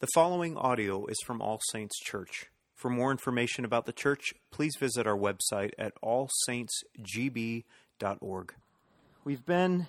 The 0.00 0.08
following 0.14 0.56
audio 0.56 1.04
is 1.04 1.18
from 1.26 1.42
All 1.42 1.60
Saints 1.72 2.00
Church. 2.00 2.46
For 2.74 2.88
more 2.88 3.10
information 3.10 3.66
about 3.66 3.84
the 3.84 3.92
church, 3.92 4.32
please 4.50 4.72
visit 4.80 5.06
our 5.06 5.14
website 5.14 5.72
at 5.78 5.92
allsaintsgb.org. 6.02 8.54
We've 9.24 9.44
been 9.44 9.86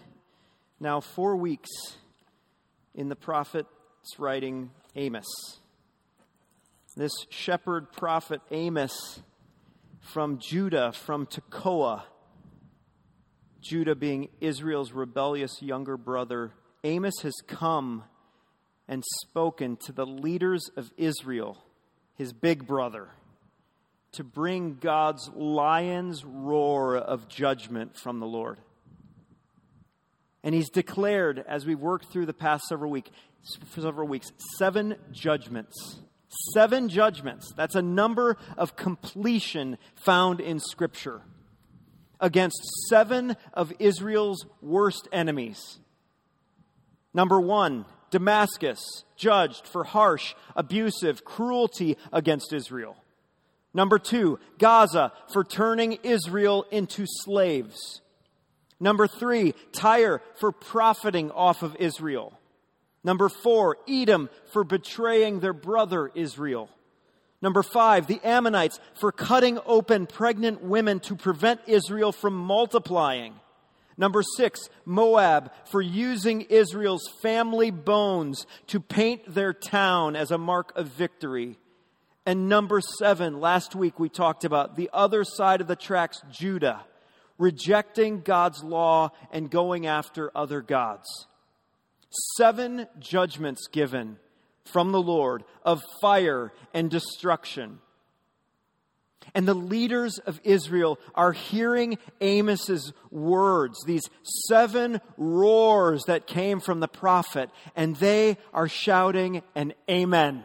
now 0.82 1.00
four 1.00 1.38
weeks 1.38 1.70
in 2.94 3.08
the 3.08 3.16
prophet's 3.16 4.20
writing 4.20 4.72
Amos. 4.98 5.60
This 6.98 7.14
shepherd 7.30 7.94
prophet 7.94 8.42
Amos 8.52 9.22
from 10.02 10.40
Judah, 10.40 10.92
from 10.92 11.26
Tekoa, 11.26 12.04
Judah 13.62 13.96
being 13.96 14.28
Israel's 14.42 14.92
rebellious 14.92 15.62
younger 15.62 15.96
brother, 15.96 16.52
Amos 16.84 17.22
has 17.22 17.36
come 17.48 18.04
and 18.92 19.06
spoken 19.22 19.78
to 19.78 19.94
the 19.94 20.06
leaders 20.06 20.70
of 20.76 20.92
Israel, 20.98 21.58
his 22.18 22.34
big 22.34 22.68
brother, 22.68 23.08
to 24.12 24.22
bring 24.22 24.76
God's 24.76 25.30
lion's 25.34 26.26
roar 26.26 26.98
of 26.98 27.30
judgment 27.30 27.98
from 27.98 28.20
the 28.20 28.26
Lord. 28.26 28.60
And 30.44 30.54
he's 30.54 30.70
declared, 30.70 31.42
as 31.48 31.66
we've 31.66 31.80
worked 31.80 32.12
through 32.12 32.26
the 32.26 32.34
past 32.34 32.66
several, 32.68 32.92
week, 32.92 33.10
several 33.70 34.10
weeks, 34.10 34.34
seven 34.58 34.98
judgments. 35.14 36.02
Seven 36.54 36.90
judgments. 36.90 37.54
That's 37.56 37.76
a 37.76 37.82
number 37.82 38.36
of 38.58 38.76
completion 38.76 39.78
found 39.96 40.42
in 40.42 40.60
Scripture 40.60 41.22
against 42.20 42.60
seven 42.90 43.38
of 43.54 43.72
Israel's 43.80 44.46
worst 44.62 45.08
enemies. 45.14 45.80
Number 47.14 47.40
one, 47.40 47.86
Damascus, 48.12 49.04
judged 49.16 49.66
for 49.68 49.84
harsh, 49.84 50.36
abusive 50.56 51.26
cruelty 51.26 51.98
against 52.14 52.54
Israel. 52.54 52.96
Number 53.74 53.98
two, 53.98 54.38
Gaza, 54.60 55.14
for 55.34 55.44
turning 55.44 55.94
Israel 56.04 56.66
into 56.72 57.06
slaves. 57.08 58.02
Number 58.80 59.08
three, 59.08 59.54
Tyre, 59.72 60.22
for 60.40 60.52
profiting 60.52 61.32
off 61.32 61.64
of 61.64 61.76
Israel. 61.78 62.38
Number 63.04 63.30
four, 63.30 63.78
Edom, 63.88 64.30
for 64.52 64.64
betraying 64.64 65.40
their 65.40 65.54
brother 65.54 66.12
Israel. 66.14 66.70
Number 67.42 67.64
five, 67.64 68.06
the 68.06 68.20
Ammonites, 68.24 68.80
for 69.00 69.12
cutting 69.12 69.58
open 69.66 70.06
pregnant 70.06 70.64
women 70.64 71.00
to 71.02 71.16
prevent 71.16 71.62
Israel 71.66 72.12
from 72.12 72.36
multiplying. 72.36 73.34
Number 73.98 74.24
six, 74.38 74.70
Moab, 74.86 75.52
for 75.70 75.82
using 75.82 76.42
Israel's 76.42 77.08
family 77.22 77.72
bones 77.72 78.46
to 78.68 78.80
paint 78.80 79.34
their 79.34 79.54
town 79.54 80.16
as 80.16 80.32
a 80.32 80.38
mark 80.38 80.76
of 80.76 80.88
victory. 80.88 81.58
And 82.26 82.48
number 82.48 82.82
seven, 82.82 83.40
last 83.40 83.76
week 83.76 84.00
we 84.00 84.10
talked 84.10 84.44
about 84.46 84.76
the 84.76 84.90
other 84.94 85.24
side 85.24 85.62
of 85.62 85.68
the 85.68 85.76
tracks, 85.76 86.22
Judah, 86.32 86.86
rejecting 87.38 88.22
God's 88.22 88.64
law 88.64 89.12
and 89.32 89.50
going 89.50 89.88
after 89.88 90.32
other 90.36 90.62
gods. 90.62 91.08
Seven 92.38 92.88
judgments 93.00 93.68
given 93.68 94.18
from 94.66 94.92
the 94.92 95.02
Lord 95.02 95.44
of 95.64 95.82
fire 96.02 96.54
and 96.74 96.90
destruction. 96.90 97.80
And 99.34 99.48
the 99.48 99.54
leaders 99.54 100.18
of 100.20 100.42
Israel 100.44 101.00
are 101.16 101.32
hearing 101.32 101.98
Amos's 102.22 102.92
words, 103.12 103.78
these 103.86 104.10
seven 104.48 105.00
roars 105.18 106.04
that 106.08 106.28
came 106.28 106.60
from 106.60 106.80
the 106.80 106.88
prophet, 106.88 107.50
and 107.76 107.96
they 107.96 108.38
are 108.54 108.68
shouting 108.68 109.42
an 109.56 109.74
amen. 109.90 110.44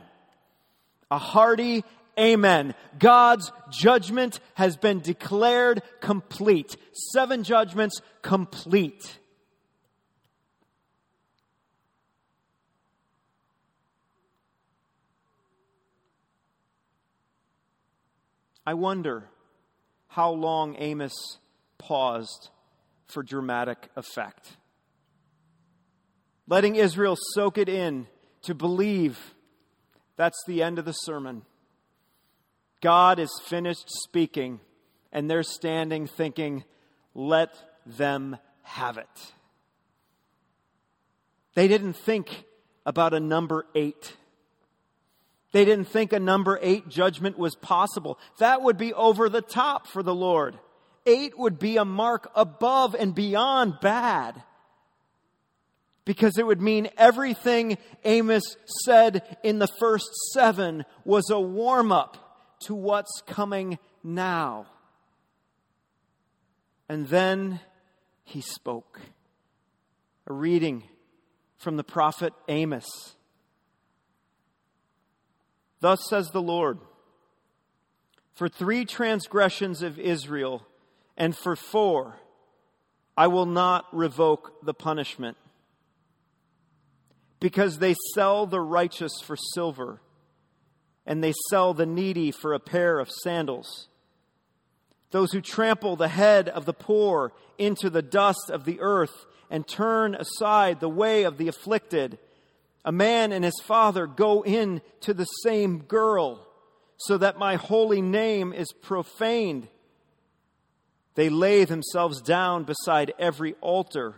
A 1.10 1.18
hearty 1.18 1.84
amen. 2.18 2.74
God's 2.98 3.52
judgment 3.70 4.40
has 4.54 4.76
been 4.76 5.00
declared 5.00 5.82
complete. 6.00 6.76
Seven 7.12 7.44
judgments 7.44 8.00
complete. 8.22 9.18
I 18.66 18.74
wonder 18.74 19.28
how 20.08 20.30
long 20.32 20.74
Amos 20.78 21.38
paused 21.78 22.50
for 23.06 23.22
dramatic 23.22 23.88
effect. 23.94 24.56
Letting 26.48 26.76
Israel 26.76 27.16
soak 27.34 27.58
it 27.58 27.68
in 27.68 28.06
to 28.42 28.54
believe 28.54 29.34
that's 30.16 30.42
the 30.46 30.62
end 30.62 30.78
of 30.78 30.84
the 30.84 30.92
sermon. 30.92 31.42
God 32.80 33.18
is 33.18 33.30
finished 33.44 33.88
speaking, 34.04 34.60
and 35.12 35.30
they're 35.30 35.42
standing 35.42 36.06
thinking, 36.06 36.64
let 37.14 37.54
them 37.84 38.36
have 38.62 38.98
it. 38.98 39.32
They 41.54 41.68
didn't 41.68 41.94
think 41.94 42.44
about 42.84 43.14
a 43.14 43.20
number 43.20 43.66
eight. 43.74 44.16
They 45.56 45.64
didn't 45.64 45.88
think 45.88 46.12
a 46.12 46.20
number 46.20 46.58
eight 46.60 46.86
judgment 46.86 47.38
was 47.38 47.54
possible. 47.54 48.18
That 48.40 48.60
would 48.60 48.76
be 48.76 48.92
over 48.92 49.30
the 49.30 49.40
top 49.40 49.86
for 49.86 50.02
the 50.02 50.14
Lord. 50.14 50.58
Eight 51.06 51.38
would 51.38 51.58
be 51.58 51.78
a 51.78 51.84
mark 51.86 52.30
above 52.36 52.94
and 52.94 53.14
beyond 53.14 53.80
bad. 53.80 54.42
Because 56.04 56.36
it 56.36 56.46
would 56.46 56.60
mean 56.60 56.90
everything 56.98 57.78
Amos 58.04 58.42
said 58.84 59.38
in 59.42 59.58
the 59.58 59.70
first 59.80 60.10
seven 60.34 60.84
was 61.06 61.30
a 61.30 61.40
warm 61.40 61.90
up 61.90 62.58
to 62.64 62.74
what's 62.74 63.22
coming 63.26 63.78
now. 64.04 64.66
And 66.86 67.08
then 67.08 67.60
he 68.24 68.42
spoke. 68.42 69.00
A 70.26 70.34
reading 70.34 70.82
from 71.56 71.78
the 71.78 71.82
prophet 71.82 72.34
Amos. 72.46 73.15
Thus 75.86 76.04
says 76.10 76.32
the 76.32 76.42
Lord 76.42 76.80
For 78.32 78.48
three 78.48 78.84
transgressions 78.84 79.82
of 79.82 80.00
Israel, 80.00 80.66
and 81.16 81.36
for 81.36 81.54
four, 81.54 82.18
I 83.16 83.28
will 83.28 83.46
not 83.46 83.84
revoke 83.92 84.64
the 84.64 84.74
punishment. 84.74 85.36
Because 87.38 87.78
they 87.78 87.94
sell 88.14 88.46
the 88.46 88.60
righteous 88.60 89.12
for 89.22 89.36
silver, 89.54 90.00
and 91.06 91.22
they 91.22 91.34
sell 91.50 91.72
the 91.72 91.86
needy 91.86 92.32
for 92.32 92.52
a 92.52 92.58
pair 92.58 92.98
of 92.98 93.08
sandals. 93.08 93.86
Those 95.12 95.30
who 95.30 95.40
trample 95.40 95.94
the 95.94 96.08
head 96.08 96.48
of 96.48 96.64
the 96.64 96.74
poor 96.74 97.32
into 97.58 97.90
the 97.90 98.02
dust 98.02 98.50
of 98.50 98.64
the 98.64 98.80
earth 98.80 99.24
and 99.50 99.68
turn 99.68 100.16
aside 100.16 100.80
the 100.80 100.88
way 100.88 101.22
of 101.22 101.38
the 101.38 101.46
afflicted 101.46 102.18
a 102.86 102.92
man 102.92 103.32
and 103.32 103.44
his 103.44 103.60
father 103.64 104.06
go 104.06 104.42
in 104.42 104.80
to 105.00 105.12
the 105.12 105.24
same 105.24 105.80
girl, 105.80 106.46
so 106.96 107.18
that 107.18 107.36
my 107.36 107.56
holy 107.56 108.00
name 108.00 108.52
is 108.52 108.72
profaned. 108.80 109.68
They 111.16 111.28
lay 111.28 111.64
themselves 111.64 112.22
down 112.22 112.62
beside 112.62 113.12
every 113.18 113.54
altar, 113.60 114.14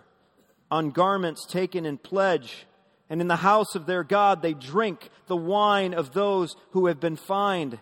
on 0.70 0.90
garments 0.90 1.46
taken 1.46 1.86
in 1.86 1.96
pledge, 1.96 2.66
and 3.08 3.22
in 3.22 3.26
the 3.26 3.36
house 3.36 3.74
of 3.74 3.86
their 3.86 4.04
God 4.04 4.42
they 4.42 4.52
drink 4.52 5.08
the 5.28 5.36
wine 5.36 5.94
of 5.94 6.12
those 6.12 6.54
who 6.72 6.86
have 6.86 7.00
been 7.00 7.16
fined. 7.16 7.78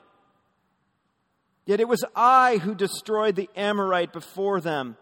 Yet 1.65 1.81
it 1.81 1.89
was 1.89 2.05
I 2.15 2.59
who 2.59 2.77
destroyed 2.77 3.35
the 3.35 3.51
Amorite 3.57 4.13
before 4.13 4.61
them 4.61 4.97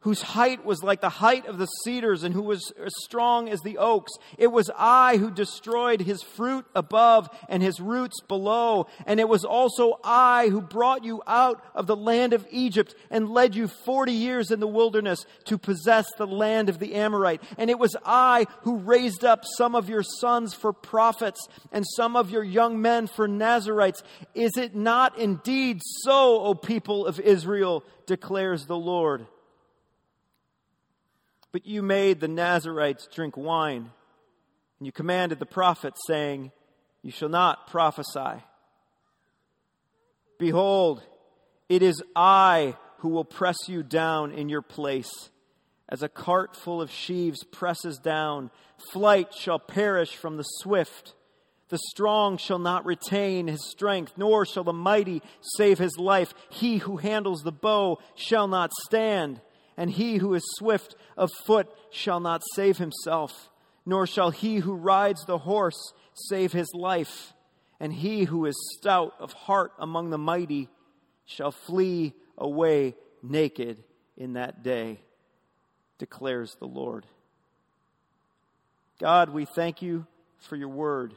whose 0.00 0.22
height 0.22 0.64
was 0.64 0.82
like 0.82 1.00
the 1.00 1.08
height 1.08 1.46
of 1.46 1.58
the 1.58 1.66
cedars 1.66 2.22
and 2.22 2.32
who 2.32 2.42
was 2.42 2.72
as 2.84 2.92
strong 3.02 3.48
as 3.48 3.60
the 3.60 3.78
oaks. 3.78 4.12
It 4.36 4.46
was 4.46 4.70
I 4.76 5.16
who 5.16 5.30
destroyed 5.30 6.02
his 6.02 6.22
fruit 6.22 6.64
above 6.74 7.28
and 7.48 7.62
his 7.62 7.80
roots 7.80 8.20
below. 8.20 8.86
And 9.06 9.18
it 9.18 9.28
was 9.28 9.44
also 9.44 9.98
I 10.04 10.48
who 10.50 10.60
brought 10.60 11.02
you 11.02 11.20
out 11.26 11.64
of 11.74 11.88
the 11.88 11.96
land 11.96 12.32
of 12.32 12.46
Egypt 12.52 12.94
and 13.10 13.28
led 13.28 13.56
you 13.56 13.66
40 13.66 14.12
years 14.12 14.52
in 14.52 14.60
the 14.60 14.68
wilderness 14.68 15.26
to 15.46 15.58
possess 15.58 16.06
the 16.16 16.28
land 16.28 16.68
of 16.68 16.78
the 16.78 16.94
Amorite. 16.94 17.42
And 17.56 17.68
it 17.68 17.78
was 17.78 17.96
I 18.04 18.46
who 18.62 18.76
raised 18.76 19.24
up 19.24 19.42
some 19.56 19.74
of 19.74 19.88
your 19.88 20.04
sons 20.04 20.54
for 20.54 20.72
prophets 20.72 21.48
and 21.72 21.84
some 21.96 22.14
of 22.14 22.30
your 22.30 22.44
young 22.44 22.80
men 22.80 23.08
for 23.08 23.26
Nazarites. 23.26 24.04
Is 24.32 24.56
it 24.56 24.76
not 24.76 25.18
indeed 25.18 25.80
so, 26.04 26.40
O 26.42 26.54
people 26.54 27.04
of 27.04 27.18
Israel, 27.18 27.82
declares 28.06 28.66
the 28.66 28.76
Lord? 28.76 29.26
But 31.52 31.66
you 31.66 31.82
made 31.82 32.20
the 32.20 32.28
Nazarites 32.28 33.08
drink 33.12 33.36
wine, 33.36 33.90
and 34.78 34.86
you 34.86 34.92
commanded 34.92 35.38
the 35.38 35.46
prophets, 35.46 35.98
saying, 36.06 36.52
You 37.02 37.10
shall 37.10 37.28
not 37.28 37.68
prophesy. 37.68 38.42
Behold, 40.38 41.02
it 41.68 41.82
is 41.82 42.02
I 42.14 42.76
who 42.98 43.08
will 43.08 43.24
press 43.24 43.56
you 43.66 43.82
down 43.82 44.32
in 44.32 44.48
your 44.48 44.62
place. 44.62 45.30
As 45.88 46.02
a 46.02 46.08
cart 46.08 46.54
full 46.54 46.82
of 46.82 46.90
sheaves 46.90 47.44
presses 47.44 47.98
down, 47.98 48.50
flight 48.92 49.32
shall 49.34 49.58
perish 49.58 50.14
from 50.14 50.36
the 50.36 50.42
swift. 50.42 51.14
The 51.70 51.78
strong 51.90 52.38
shall 52.38 52.58
not 52.58 52.86
retain 52.86 53.46
his 53.46 53.70
strength, 53.70 54.14
nor 54.16 54.46
shall 54.46 54.64
the 54.64 54.72
mighty 54.72 55.22
save 55.56 55.78
his 55.78 55.96
life. 55.98 56.34
He 56.50 56.78
who 56.78 56.96
handles 56.98 57.42
the 57.42 57.52
bow 57.52 57.98
shall 58.14 58.48
not 58.48 58.70
stand, 58.86 59.40
and 59.78 59.90
he 59.90 60.16
who 60.16 60.34
is 60.34 60.42
swift 60.56 60.96
of 61.16 61.30
foot 61.46 61.68
shall 61.90 62.18
not 62.18 62.42
save 62.56 62.78
himself, 62.78 63.48
nor 63.86 64.08
shall 64.08 64.30
he 64.30 64.56
who 64.56 64.74
rides 64.74 65.24
the 65.24 65.38
horse 65.38 65.94
save 66.28 66.52
his 66.52 66.68
life. 66.74 67.32
And 67.78 67.92
he 67.92 68.24
who 68.24 68.44
is 68.44 68.56
stout 68.76 69.14
of 69.20 69.32
heart 69.32 69.70
among 69.78 70.10
the 70.10 70.18
mighty 70.18 70.68
shall 71.24 71.52
flee 71.52 72.12
away 72.36 72.96
naked 73.22 73.78
in 74.16 74.32
that 74.32 74.64
day, 74.64 74.98
declares 75.98 76.56
the 76.58 76.66
Lord. 76.66 77.06
God, 79.00 79.30
we 79.30 79.44
thank 79.44 79.80
you 79.80 80.08
for 80.38 80.56
your 80.56 80.70
word 80.70 81.14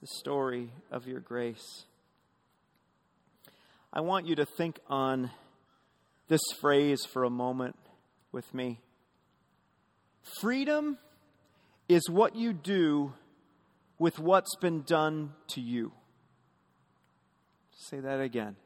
the 0.00 0.08
story 0.08 0.70
of 0.90 1.06
your 1.06 1.20
grace. 1.20 1.84
I 3.92 4.00
want 4.00 4.26
you 4.26 4.34
to 4.34 4.44
think 4.44 4.80
on 4.88 5.30
this 6.28 6.40
phrase 6.60 7.04
for 7.04 7.24
a 7.24 7.30
moment 7.30 7.76
with 8.32 8.52
me. 8.54 8.80
Freedom 10.40 10.98
is 11.88 12.08
what 12.08 12.34
you 12.34 12.52
do 12.52 13.12
with 13.98 14.18
what's 14.18 14.56
been 14.56 14.82
done 14.82 15.32
to 15.48 15.60
you. 15.60 15.92
Say 17.76 18.00
that 18.00 18.20
again. 18.20 18.56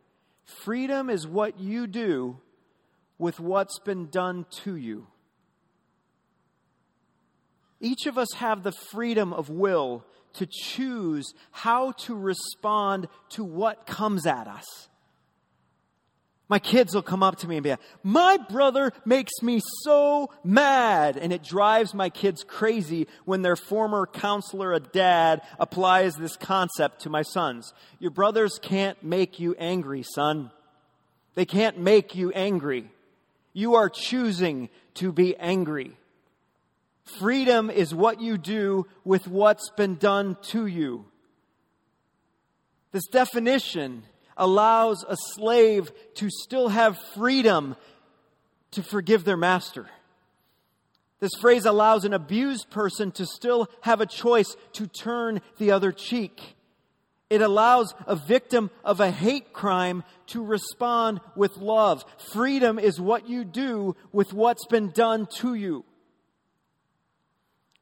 Freedom 0.65 1.11
is 1.11 1.27
what 1.27 1.61
you 1.61 1.87
do 1.87 2.39
with 3.19 3.41
what's 3.41 3.79
been 3.81 4.09
done 4.09 4.47
to 4.63 4.77
you. 4.77 5.07
Each 7.81 8.07
of 8.07 8.19
us 8.19 8.33
have 8.37 8.63
the 8.63 8.73
freedom 8.73 9.33
of 9.33 9.51
will 9.51 10.05
to 10.35 10.47
choose 10.47 11.33
how 11.51 11.93
to 11.93 12.15
respond 12.15 13.09
to 13.31 13.45
what 13.45 13.87
comes 13.87 14.27
at 14.27 14.47
us. 14.47 14.89
My 16.49 16.59
kids 16.59 16.95
will 16.95 17.03
come 17.03 17.23
up 17.23 17.37
to 17.37 17.49
me 17.49 17.57
and 17.57 17.65
be 17.65 17.71
like, 17.71 17.81
My 18.03 18.39
brother 18.39 18.93
makes 19.05 19.43
me 19.43 19.61
so 19.83 20.31
mad. 20.43 21.19
And 21.19 21.33
it 21.33 21.43
drives 21.43 21.93
my 21.93 22.09
kids 22.09 22.43
crazy 22.43 23.07
when 23.27 23.43
their 23.43 23.57
former 23.57 24.07
counselor, 24.07 24.73
a 24.73 24.81
dad, 24.81 25.43
applies 25.59 26.15
this 26.15 26.37
concept 26.37 27.03
to 27.03 27.11
my 27.11 27.23
sons. 27.23 27.75
Your 27.99 28.11
brothers 28.11 28.59
can't 28.63 29.03
make 29.03 29.39
you 29.39 29.55
angry, 29.59 30.03
son. 30.03 30.51
They 31.35 31.45
can't 31.45 31.79
make 31.79 32.15
you 32.15 32.33
angry. 32.33 32.91
You 33.53 33.75
are 33.75 33.91
choosing 33.91 34.71
to 34.95 35.13
be 35.13 35.37
angry. 35.37 35.97
Freedom 37.19 37.71
is 37.71 37.95
what 37.95 38.21
you 38.21 38.39
do 38.39 38.87
with 39.05 39.29
what's 39.29 39.71
been 39.71 39.97
done 39.97 40.37
to 40.43 40.67
you. 40.67 41.05
This 42.93 43.07
definition 43.07 44.05
allows 44.39 45.05
a 45.07 45.17
slave 45.35 45.93
to 46.15 46.31
still 46.31 46.69
have 46.69 46.99
freedom 47.15 47.77
to 48.71 48.83
forgive 48.83 49.25
their 49.25 49.37
master. 49.37 49.87
This 51.21 51.35
phrase 51.41 51.65
allows 51.65 52.05
an 52.05 52.15
abused 52.15 52.71
person 52.71 53.11
to 53.13 53.27
still 53.27 53.69
have 53.83 54.01
a 54.01 54.07
choice 54.07 54.57
to 54.75 54.87
turn 54.87 55.41
the 55.59 55.73
other 55.73 55.91
cheek. 55.91 56.41
It 57.29 57.43
allows 57.43 57.93
a 58.07 58.17
victim 58.17 58.71
of 58.85 59.01
a 59.01 59.11
hate 59.11 59.53
crime 59.53 60.05
to 60.29 60.43
respond 60.43 61.21
with 61.37 61.57
love. 61.59 62.05
Freedom 62.33 62.79
is 62.79 63.01
what 63.01 63.29
you 63.29 63.45
do 63.45 63.97
with 64.13 64.33
what's 64.33 64.65
been 64.67 64.91
done 64.91 65.27
to 65.39 65.55
you. 65.55 65.85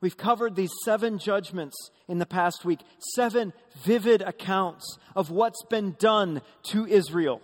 We've 0.01 0.17
covered 0.17 0.57
these 0.57 0.73
seven 0.85 1.19
judgments 1.19 1.77
in 2.09 2.19
the 2.19 2.27
past 2.27 2.65
week, 2.65 2.81
seven 3.15 3.53
vivid 3.85 4.23
accounts 4.23 4.99
of 5.15 5.31
what's 5.31 5.65
been 5.65 5.97
done 5.99 6.43
to 6.65 6.87
Israel 6.87 7.41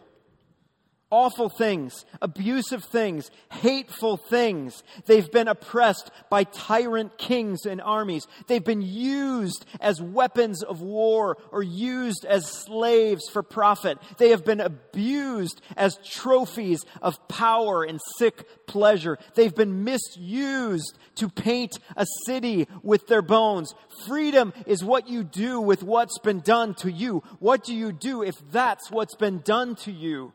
awful 1.13 1.51
things, 1.51 2.05
abusive 2.23 2.83
things, 2.83 3.31
hateful 3.53 4.17
things. 4.17 4.83
They've 5.07 5.31
been 5.31 5.47
oppressed 5.47 6.11
by 6.31 6.45
tyrant 6.45 7.19
kings 7.19 7.67
and 7.67 7.81
armies. 7.83 8.27
They've 8.49 8.65
been 8.65 8.83
used 8.83 9.65
as 9.79 10.01
weapons 10.01 10.65
of 10.65 10.81
war 10.81 11.37
or 11.53 11.63
used 11.63 12.25
as 12.25 12.51
slaves 12.51 13.29
for 13.31 13.43
profit. 13.43 13.99
They 14.17 14.31
have 14.31 14.45
been 14.45 14.61
abused 14.61 15.61
as 15.77 15.99
trophies 16.03 16.81
of 17.03 17.29
power 17.29 17.85
and 17.85 18.01
sick 18.17 18.67
pleasure. 18.67 19.19
They've 19.35 19.55
been 19.55 19.85
misused 19.85 20.99
to 21.17 21.29
paint 21.29 21.79
a 21.95 22.07
city 22.27 22.67
with 22.83 23.07
their 23.07 23.23
bones. 23.23 23.75
Freedom 24.07 24.55
is 24.67 24.83
what 24.83 25.09
you 25.09 25.25
do 25.25 25.61
with 25.61 25.83
what's 25.83 26.19
been 26.21 26.41
done 26.41 26.75
to 26.77 26.91
you. 26.91 27.23
What 27.39 27.65
do 27.65 27.75
you 27.75 27.93
do 27.93 28.23
if 28.23 28.37
that's 28.51 28.91
what's 28.91 29.15
been 29.17 29.41
done 29.41 29.77
to 29.77 29.93
you? 29.93 30.33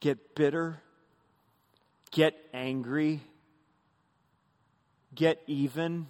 Get 0.00 0.34
bitter, 0.34 0.80
get 2.10 2.34
angry, 2.52 3.20
get 5.14 5.40
even. 5.46 6.06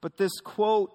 But 0.00 0.16
this 0.16 0.40
quote, 0.40 0.92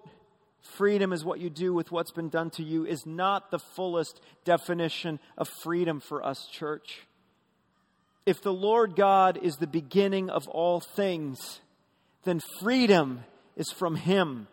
freedom 0.77 1.13
is 1.13 1.25
what 1.25 1.39
you 1.39 1.49
do 1.49 1.73
with 1.73 1.91
what's 1.91 2.11
been 2.11 2.29
done 2.29 2.49
to 2.51 2.63
you, 2.63 2.85
is 2.85 3.05
not 3.05 3.51
the 3.51 3.59
fullest 3.59 4.21
definition 4.45 5.19
of 5.37 5.49
freedom 5.63 5.99
for 5.99 6.25
us, 6.25 6.47
church. 6.51 7.01
If 8.25 8.41
the 8.41 8.53
Lord 8.53 8.95
God 8.95 9.37
is 9.41 9.55
the 9.55 9.67
beginning 9.67 10.29
of 10.29 10.47
all 10.47 10.79
things, 10.79 11.59
then 12.23 12.39
freedom 12.61 13.25
is 13.57 13.69
from 13.71 13.95
Him. 13.95 14.47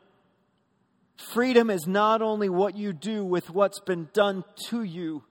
Freedom 1.33 1.71
is 1.71 1.87
not 1.87 2.23
only 2.23 2.49
what 2.49 2.77
you 2.77 2.93
do 2.93 3.25
with 3.25 3.51
what's 3.51 3.81
been 3.81 4.09
done 4.13 4.43
to 4.69 4.83
you, 4.83 5.23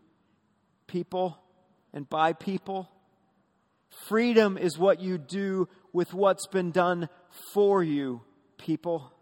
people 0.90 1.38
and 1.94 2.10
by 2.10 2.34
people. 2.34 2.90
Freedom 4.08 4.58
is 4.58 4.78
what 4.78 5.00
you 5.00 5.18
do 5.18 5.68
with 5.94 6.14
what's 6.14 6.48
been 6.48 6.72
done 6.72 7.10
for 7.54 7.84
you, 7.84 8.22
people. 8.58 9.14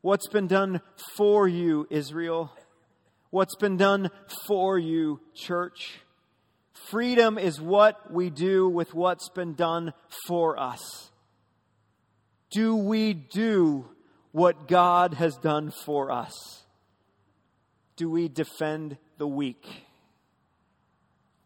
What's 0.00 0.28
been 0.28 0.46
done 0.46 0.80
for 1.16 1.48
you, 1.48 1.86
Israel? 1.90 2.52
What's 3.30 3.56
been 3.56 3.76
done 3.76 4.10
for 4.46 4.78
you, 4.78 5.20
church? 5.34 6.00
Freedom 6.90 7.36
is 7.36 7.60
what 7.60 8.12
we 8.12 8.30
do 8.30 8.68
with 8.68 8.94
what's 8.94 9.28
been 9.30 9.54
done 9.54 9.92
for 10.26 10.58
us. 10.58 11.10
Do 12.50 12.76
we 12.76 13.12
do 13.12 13.86
what 14.32 14.68
God 14.68 15.14
has 15.14 15.36
done 15.36 15.72
for 15.84 16.10
us? 16.10 16.32
Do 17.96 18.08
we 18.08 18.28
defend 18.28 18.96
the 19.18 19.26
weak? 19.26 19.87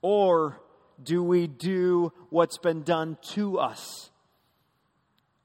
Or 0.03 0.61
do 1.03 1.23
we 1.23 1.47
do 1.47 2.13
what's 2.29 2.59
been 2.59 2.83
done 2.83 3.17
to 3.31 3.59
us? 3.59 4.11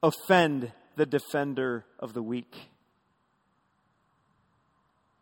Offend 0.02 0.72
the 0.96 1.06
defender 1.06 1.84
of 1.98 2.12
the 2.12 2.22
weak. 2.22 2.54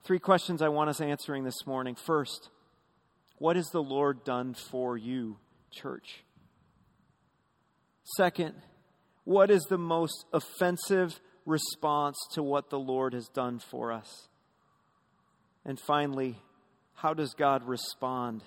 Three 0.04 0.18
questions 0.18 0.62
I 0.62 0.68
want 0.68 0.90
us 0.90 1.00
answering 1.00 1.44
this 1.44 1.66
morning. 1.66 1.94
First, 1.94 2.50
what 3.38 3.56
has 3.56 3.66
the 3.68 3.82
Lord 3.82 4.24
done 4.24 4.54
for 4.54 4.96
you, 4.96 5.36
church? 5.70 6.24
Second, 8.16 8.54
what 9.24 9.50
is 9.50 9.62
the 9.64 9.78
most 9.78 10.24
offensive 10.32 11.20
response 11.44 12.16
to 12.32 12.42
what 12.42 12.70
the 12.70 12.78
Lord 12.78 13.12
has 13.12 13.28
done 13.28 13.58
for 13.58 13.92
us? 13.92 14.28
And 15.64 15.80
finally, 15.80 16.36
how 16.94 17.12
does 17.12 17.34
God 17.34 17.64
respond 17.64 18.42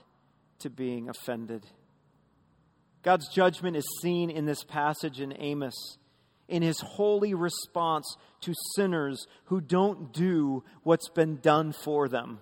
to 0.60 0.70
being 0.70 1.10
offended. 1.10 1.66
God's 3.01 3.30
judgment 3.30 3.78
is 3.78 3.88
seen 4.01 4.30
in 4.30 4.46
this 4.46 4.63
passage 4.63 5.22
in 5.22 5.34
Amos, 5.39 5.98
in 6.48 6.62
his 6.62 6.82
holy 6.82 7.34
response 7.34 8.18
to 8.42 8.54
sinners 8.75 9.28
who 9.46 9.62
don't 9.62 10.12
do 10.13 10.63
what's 10.84 11.10
been 11.10 11.38
done 11.38 11.72
for 11.72 12.08
them. 12.08 12.39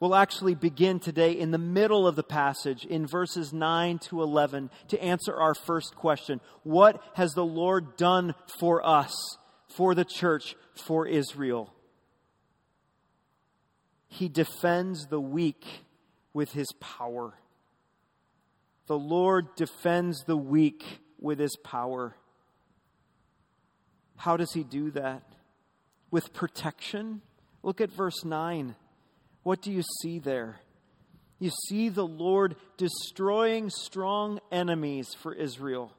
We'll 0.00 0.16
actually 0.16 0.54
begin 0.54 0.98
today 0.98 1.32
in 1.32 1.50
the 1.50 1.58
middle 1.58 2.06
of 2.06 2.16
the 2.16 2.24
passage 2.24 2.84
in 2.84 3.06
verses 3.06 3.52
9 3.52 4.00
to 4.00 4.22
11 4.22 4.70
to 4.88 5.02
answer 5.02 5.34
our 5.34 5.54
first 5.54 5.94
question 5.94 6.40
What 6.62 7.02
has 7.14 7.30
the 7.32 7.44
Lord 7.44 7.96
done 7.96 8.34
for 8.58 8.84
us, 8.84 9.14
for 9.68 9.94
the 9.94 10.04
church, 10.04 10.56
for 10.74 11.06
Israel? 11.06 11.72
He 14.08 14.28
defends 14.28 15.06
the 15.06 15.20
weak 15.20 15.64
with 16.34 16.52
his 16.52 16.70
power. 16.80 17.32
The 18.86 18.98
Lord 18.98 19.54
defends 19.56 20.24
the 20.26 20.36
weak 20.36 20.84
with 21.18 21.38
his 21.38 21.56
power. 21.64 22.14
How 24.16 24.36
does 24.36 24.52
he 24.52 24.62
do 24.62 24.90
that? 24.90 25.22
With 26.10 26.34
protection? 26.34 27.22
Look 27.62 27.80
at 27.80 27.90
verse 27.90 28.24
9. 28.24 28.74
What 29.42 29.62
do 29.62 29.72
you 29.72 29.82
see 30.02 30.18
there? 30.18 30.60
You 31.38 31.50
see 31.68 31.88
the 31.88 32.06
Lord 32.06 32.56
destroying 32.76 33.70
strong 33.70 34.38
enemies 34.52 35.08
for 35.22 35.32
Israel. 35.32 35.92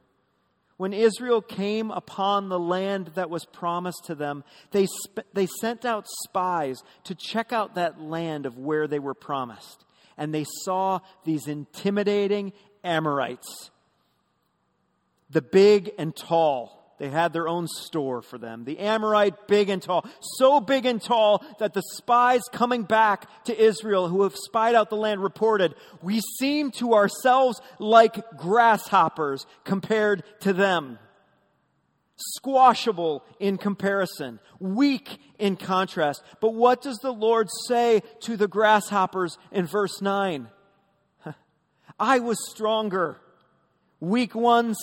When 0.76 0.92
Israel 0.92 1.40
came 1.40 1.90
upon 1.90 2.48
the 2.48 2.58
land 2.58 3.12
that 3.14 3.30
was 3.30 3.46
promised 3.46 4.04
to 4.06 4.14
them, 4.14 4.44
they, 4.72 4.86
sp- 4.86 5.24
they 5.32 5.46
sent 5.46 5.84
out 5.84 6.06
spies 6.24 6.76
to 7.04 7.14
check 7.14 7.52
out 7.52 7.74
that 7.74 8.00
land 8.00 8.44
of 8.44 8.58
where 8.58 8.86
they 8.86 8.98
were 8.98 9.14
promised. 9.14 9.85
And 10.16 10.32
they 10.32 10.44
saw 10.64 11.00
these 11.24 11.46
intimidating 11.46 12.52
Amorites, 12.82 13.70
the 15.30 15.42
big 15.42 15.90
and 15.98 16.14
tall. 16.14 16.94
They 16.98 17.10
had 17.10 17.34
their 17.34 17.46
own 17.46 17.68
store 17.68 18.22
for 18.22 18.38
them. 18.38 18.64
The 18.64 18.78
Amorite, 18.78 19.48
big 19.48 19.68
and 19.68 19.82
tall. 19.82 20.06
So 20.38 20.60
big 20.60 20.86
and 20.86 21.02
tall 21.02 21.44
that 21.58 21.74
the 21.74 21.82
spies 21.94 22.40
coming 22.52 22.84
back 22.84 23.44
to 23.44 23.58
Israel 23.58 24.08
who 24.08 24.22
have 24.22 24.34
spied 24.34 24.74
out 24.74 24.88
the 24.88 24.96
land 24.96 25.22
reported, 25.22 25.74
We 26.00 26.22
seem 26.38 26.70
to 26.72 26.94
ourselves 26.94 27.60
like 27.78 28.24
grasshoppers 28.38 29.46
compared 29.64 30.22
to 30.40 30.54
them. 30.54 30.98
Squashable 32.16 33.22
in 33.38 33.58
comparison, 33.58 34.40
weak 34.58 35.18
in 35.38 35.56
contrast. 35.56 36.22
But 36.40 36.54
what 36.54 36.80
does 36.80 36.96
the 36.98 37.12
Lord 37.12 37.48
say 37.66 38.02
to 38.20 38.36
the 38.36 38.48
grasshoppers 38.48 39.36
in 39.52 39.66
verse 39.66 40.00
9? 40.00 40.48
I 41.98 42.18
was 42.20 42.38
stronger. 42.50 43.20
Weak 44.00 44.34
ones, 44.34 44.78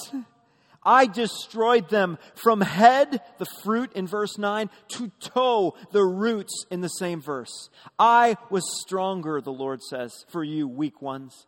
I 0.86 1.08
destroyed 1.08 1.90
them 1.90 2.18
from 2.36 2.62
head, 2.62 3.22
the 3.38 3.48
fruit 3.64 3.94
in 3.94 4.06
verse 4.06 4.38
9, 4.38 4.70
to 4.90 5.12
toe, 5.20 5.76
the 5.92 6.04
roots 6.04 6.66
in 6.70 6.82
the 6.82 6.88
same 6.88 7.22
verse. 7.22 7.70
I 7.98 8.38
was 8.50 8.64
stronger, 8.82 9.42
the 9.42 9.54
Lord 9.54 9.82
says, 9.82 10.26
for 10.30 10.44
you 10.44 10.68
weak 10.68 11.02
ones. 11.02 11.48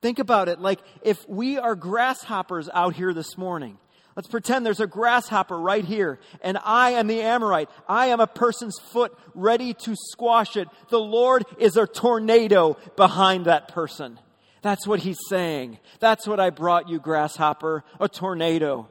Think 0.00 0.18
about 0.18 0.48
it 0.48 0.58
like 0.60 0.80
if 1.02 1.28
we 1.28 1.58
are 1.58 1.74
grasshoppers 1.74 2.68
out 2.72 2.94
here 2.94 3.14
this 3.14 3.36
morning. 3.36 3.78
Let's 4.14 4.28
pretend 4.28 4.66
there's 4.66 4.80
a 4.80 4.86
grasshopper 4.86 5.58
right 5.58 5.84
here, 5.84 6.20
and 6.42 6.58
I 6.64 6.92
am 6.92 7.06
the 7.06 7.22
Amorite. 7.22 7.70
I 7.88 8.06
am 8.06 8.20
a 8.20 8.26
person's 8.26 8.78
foot 8.78 9.16
ready 9.34 9.72
to 9.74 9.94
squash 9.96 10.56
it. 10.56 10.68
The 10.90 11.00
Lord 11.00 11.44
is 11.58 11.76
a 11.76 11.86
tornado 11.86 12.76
behind 12.96 13.46
that 13.46 13.68
person. 13.68 14.18
That's 14.60 14.86
what 14.86 15.00
he's 15.00 15.18
saying. 15.28 15.78
That's 15.98 16.26
what 16.26 16.40
I 16.40 16.50
brought 16.50 16.88
you, 16.88 17.00
grasshopper, 17.00 17.84
a 17.98 18.08
tornado. 18.08 18.88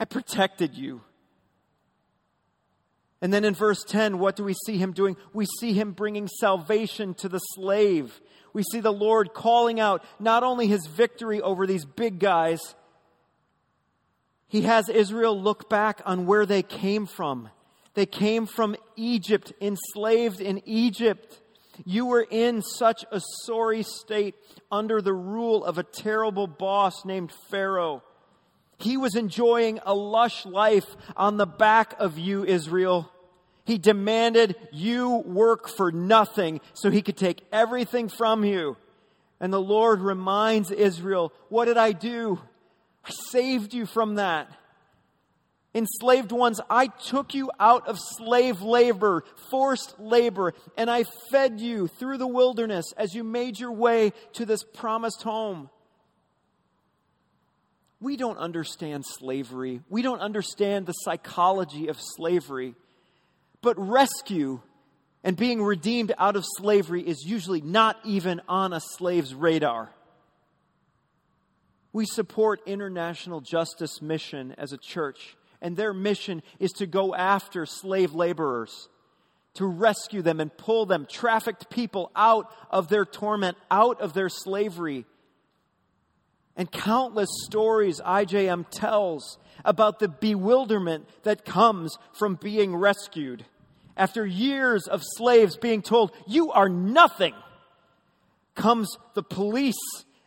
I 0.00 0.06
protected 0.06 0.74
you. 0.74 1.02
And 3.20 3.32
then 3.32 3.44
in 3.44 3.54
verse 3.54 3.84
10, 3.84 4.18
what 4.18 4.36
do 4.36 4.44
we 4.44 4.54
see 4.66 4.78
him 4.78 4.92
doing? 4.92 5.16
We 5.32 5.46
see 5.60 5.72
him 5.72 5.92
bringing 5.92 6.28
salvation 6.28 7.14
to 7.14 7.28
the 7.28 7.40
slave. 7.40 8.20
We 8.52 8.62
see 8.62 8.80
the 8.80 8.92
Lord 8.92 9.34
calling 9.34 9.80
out 9.80 10.04
not 10.18 10.42
only 10.42 10.68
his 10.68 10.86
victory 10.86 11.40
over 11.40 11.66
these 11.66 11.84
big 11.84 12.18
guys, 12.18 12.60
he 14.48 14.62
has 14.62 14.88
Israel 14.88 15.40
look 15.40 15.68
back 15.68 16.00
on 16.06 16.26
where 16.26 16.46
they 16.46 16.62
came 16.62 17.06
from. 17.06 17.50
They 17.94 18.06
came 18.06 18.46
from 18.46 18.76
Egypt, 18.96 19.52
enslaved 19.60 20.40
in 20.40 20.62
Egypt. 20.64 21.40
You 21.84 22.06
were 22.06 22.26
in 22.28 22.62
such 22.62 23.04
a 23.10 23.20
sorry 23.44 23.82
state 23.82 24.34
under 24.72 25.02
the 25.02 25.12
rule 25.12 25.64
of 25.64 25.78
a 25.78 25.82
terrible 25.82 26.46
boss 26.46 27.04
named 27.04 27.32
Pharaoh. 27.50 28.02
He 28.78 28.96
was 28.96 29.16
enjoying 29.16 29.80
a 29.84 29.94
lush 29.94 30.46
life 30.46 30.86
on 31.16 31.36
the 31.36 31.46
back 31.46 31.94
of 31.98 32.18
you, 32.18 32.44
Israel. 32.44 33.10
He 33.64 33.76
demanded 33.76 34.56
you 34.72 35.16
work 35.26 35.68
for 35.68 35.92
nothing 35.92 36.60
so 36.72 36.90
he 36.90 37.02
could 37.02 37.16
take 37.16 37.44
everything 37.52 38.08
from 38.08 38.44
you. 38.44 38.76
And 39.40 39.52
the 39.52 39.60
Lord 39.60 40.00
reminds 40.00 40.70
Israel, 40.70 41.32
What 41.48 41.66
did 41.66 41.76
I 41.76 41.92
do? 41.92 42.40
Saved 43.08 43.74
you 43.74 43.86
from 43.86 44.16
that 44.16 44.50
enslaved 45.78 46.32
ones, 46.32 46.60
I 46.68 46.88
took 46.88 47.34
you 47.34 47.50
out 47.58 47.86
of 47.86 47.98
slave 47.98 48.60
labor, 48.60 49.24
forced 49.50 49.98
labor, 49.98 50.54
and 50.76 50.90
I 50.90 51.04
fed 51.30 51.60
you 51.60 51.88
through 51.88 52.18
the 52.18 52.26
wilderness 52.26 52.92
as 52.96 53.14
you 53.14 53.24
made 53.24 53.58
your 53.58 53.72
way 53.72 54.12
to 54.34 54.44
this 54.44 54.62
promised 54.62 55.22
home. 55.22 55.70
We 58.00 58.16
don't 58.16 58.38
understand 58.38 59.04
slavery. 59.06 59.80
We 59.88 60.02
don't 60.02 60.20
understand 60.20 60.86
the 60.86 60.92
psychology 60.92 61.88
of 61.88 61.98
slavery. 62.00 62.74
But 63.60 63.76
rescue 63.76 64.60
and 65.24 65.36
being 65.36 65.62
redeemed 65.62 66.12
out 66.16 66.36
of 66.36 66.44
slavery 66.58 67.02
is 67.02 67.24
usually 67.26 67.60
not 67.60 67.96
even 68.04 68.40
on 68.48 68.72
a 68.72 68.80
slave's 68.80 69.34
radar. 69.34 69.90
We 71.98 72.06
support 72.06 72.60
international 72.64 73.40
justice 73.40 74.00
mission 74.00 74.54
as 74.56 74.72
a 74.72 74.78
church 74.78 75.36
and 75.60 75.76
their 75.76 75.92
mission 75.92 76.44
is 76.60 76.70
to 76.74 76.86
go 76.86 77.12
after 77.12 77.66
slave 77.66 78.14
laborers, 78.14 78.88
to 79.54 79.66
rescue 79.66 80.22
them 80.22 80.38
and 80.38 80.56
pull 80.56 80.86
them, 80.86 81.08
trafficked 81.10 81.70
people, 81.70 82.12
out 82.14 82.52
of 82.70 82.88
their 82.88 83.04
torment, 83.04 83.56
out 83.68 84.00
of 84.00 84.12
their 84.12 84.28
slavery. 84.28 85.06
And 86.54 86.70
countless 86.70 87.30
stories 87.46 88.00
IJM 88.00 88.66
tells 88.70 89.36
about 89.64 89.98
the 89.98 90.06
bewilderment 90.06 91.08
that 91.24 91.44
comes 91.44 91.98
from 92.12 92.36
being 92.36 92.76
rescued. 92.76 93.44
After 93.96 94.24
years 94.24 94.86
of 94.86 95.02
slaves 95.02 95.56
being 95.56 95.82
told, 95.82 96.12
You 96.28 96.52
are 96.52 96.68
nothing, 96.68 97.34
comes 98.54 98.96
the 99.14 99.24
police 99.24 99.74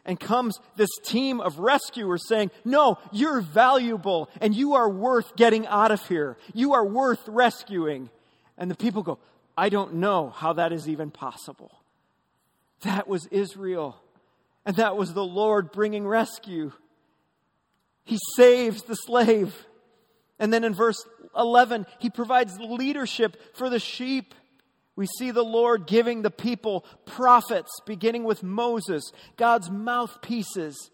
and 0.06 0.20
comes 0.20 0.60
this 0.76 0.90
team 1.04 1.40
of 1.40 1.60
rescuers 1.60 2.28
saying, 2.28 2.52
No, 2.66 2.98
you're 3.12 3.42
valuable 3.42 4.30
and 4.40 4.56
you 4.56 4.74
are 4.74 4.90
worth 4.90 5.36
getting 5.36 5.68
out 5.68 5.92
of 5.92 6.06
here. 6.08 6.38
You 6.54 6.74
are 6.74 6.86
worth 6.86 7.22
rescuing. 7.28 8.10
And 8.58 8.70
the 8.70 8.76
people 8.76 9.04
go, 9.04 9.20
I 9.58 9.70
don't 9.70 9.96
know 9.96 10.30
how 10.30 10.54
that 10.54 10.72
is 10.72 10.88
even 10.90 11.12
possible. 11.12 11.72
That 12.82 13.08
was 13.08 13.28
Israel. 13.28 14.02
And 14.66 14.76
that 14.78 14.98
was 14.98 15.14
the 15.14 15.26
Lord 15.26 15.72
bringing 15.72 16.08
rescue. 16.08 16.72
He 18.04 18.18
saves 18.36 18.84
the 18.84 18.96
slave. 18.96 19.66
And 20.40 20.52
then 20.54 20.64
in 20.64 20.74
verse 20.74 20.98
11, 21.38 21.86
he 22.00 22.10
provides 22.10 22.58
leadership 22.60 23.56
for 23.56 23.70
the 23.70 23.80
sheep. 23.80 24.34
We 24.96 25.08
see 25.08 25.32
the 25.32 25.44
Lord 25.44 25.88
giving 25.88 26.22
the 26.22 26.32
people 26.32 26.86
prophets, 27.06 27.72
beginning 27.86 28.24
with 28.24 28.44
Moses, 28.44 29.12
God's 29.38 29.70
mouthpieces, 29.70 30.92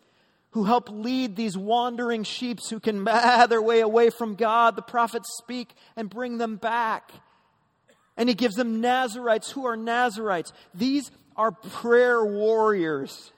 who 0.51 0.63
help 0.65 0.89
lead 0.89 1.35
these 1.35 1.57
wandering 1.57 2.23
sheep 2.23 2.59
who 2.69 2.79
can 2.79 3.03
bah 3.03 3.47
their 3.49 3.61
way 3.61 3.81
away 3.81 4.09
from 4.09 4.35
God. 4.35 4.75
The 4.75 4.81
prophets 4.81 5.27
speak 5.43 5.73
and 5.95 6.09
bring 6.09 6.37
them 6.37 6.57
back. 6.57 7.11
And 8.15 8.29
he 8.29 8.35
gives 8.35 8.55
them 8.55 8.81
Nazarites. 8.81 9.51
Who 9.51 9.65
are 9.65 9.77
Nazarites? 9.77 10.53
These 10.73 11.11
are 11.35 11.51
prayer 11.51 12.23
warriors. 12.25 13.31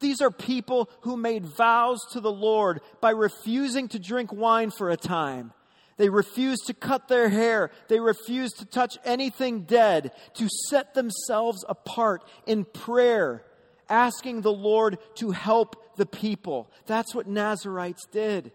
These 0.00 0.20
are 0.20 0.30
people 0.30 0.90
who 1.00 1.16
made 1.16 1.46
vows 1.46 2.00
to 2.12 2.20
the 2.20 2.32
Lord 2.32 2.80
by 3.00 3.10
refusing 3.10 3.88
to 3.88 3.98
drink 3.98 4.32
wine 4.32 4.70
for 4.70 4.90
a 4.90 4.96
time 4.96 5.52
they 5.96 6.08
refused 6.08 6.66
to 6.66 6.74
cut 6.74 7.08
their 7.08 7.28
hair. 7.28 7.70
They 7.88 8.00
refused 8.00 8.58
to 8.58 8.64
touch 8.64 8.98
anything 9.04 9.62
dead, 9.62 10.12
to 10.34 10.48
set 10.68 10.94
themselves 10.94 11.64
apart 11.68 12.24
in 12.46 12.64
prayer, 12.64 13.44
asking 13.88 14.40
the 14.40 14.52
Lord 14.52 14.98
to 15.16 15.30
help 15.30 15.96
the 15.96 16.06
people. 16.06 16.70
That's 16.86 17.14
what 17.14 17.28
Nazarites 17.28 18.06
did. 18.10 18.52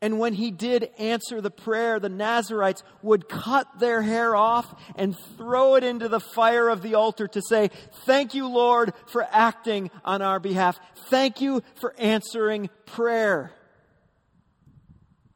And 0.00 0.18
when 0.18 0.34
he 0.34 0.50
did 0.50 0.90
answer 0.98 1.40
the 1.40 1.50
prayer, 1.50 1.98
the 1.98 2.10
Nazarites 2.10 2.82
would 3.00 3.26
cut 3.26 3.78
their 3.78 4.02
hair 4.02 4.36
off 4.36 4.66
and 4.96 5.16
throw 5.38 5.76
it 5.76 5.82
into 5.82 6.08
the 6.08 6.20
fire 6.20 6.68
of 6.68 6.82
the 6.82 6.94
altar 6.94 7.26
to 7.26 7.40
say, 7.40 7.70
Thank 8.04 8.34
you, 8.34 8.46
Lord, 8.46 8.92
for 9.06 9.26
acting 9.30 9.90
on 10.04 10.20
our 10.20 10.38
behalf. 10.38 10.78
Thank 11.08 11.40
you 11.40 11.62
for 11.80 11.94
answering 11.96 12.68
prayer. 12.84 13.52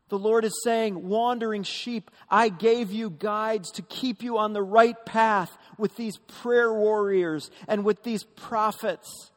The 0.08 0.18
Lord 0.18 0.44
is 0.44 0.62
saying, 0.64 1.08
Wandering 1.08 1.62
sheep, 1.62 2.10
I 2.30 2.48
gave 2.48 2.90
you 2.90 3.10
guides 3.10 3.70
to 3.72 3.82
keep 3.82 4.22
you 4.22 4.38
on 4.38 4.52
the 4.52 4.62
right 4.62 4.96
path 5.04 5.56
with 5.76 5.96
these 5.96 6.16
prayer 6.16 6.72
warriors 6.72 7.50
and 7.66 7.84
with 7.84 8.02
these 8.02 8.24
prophets. 8.24 9.30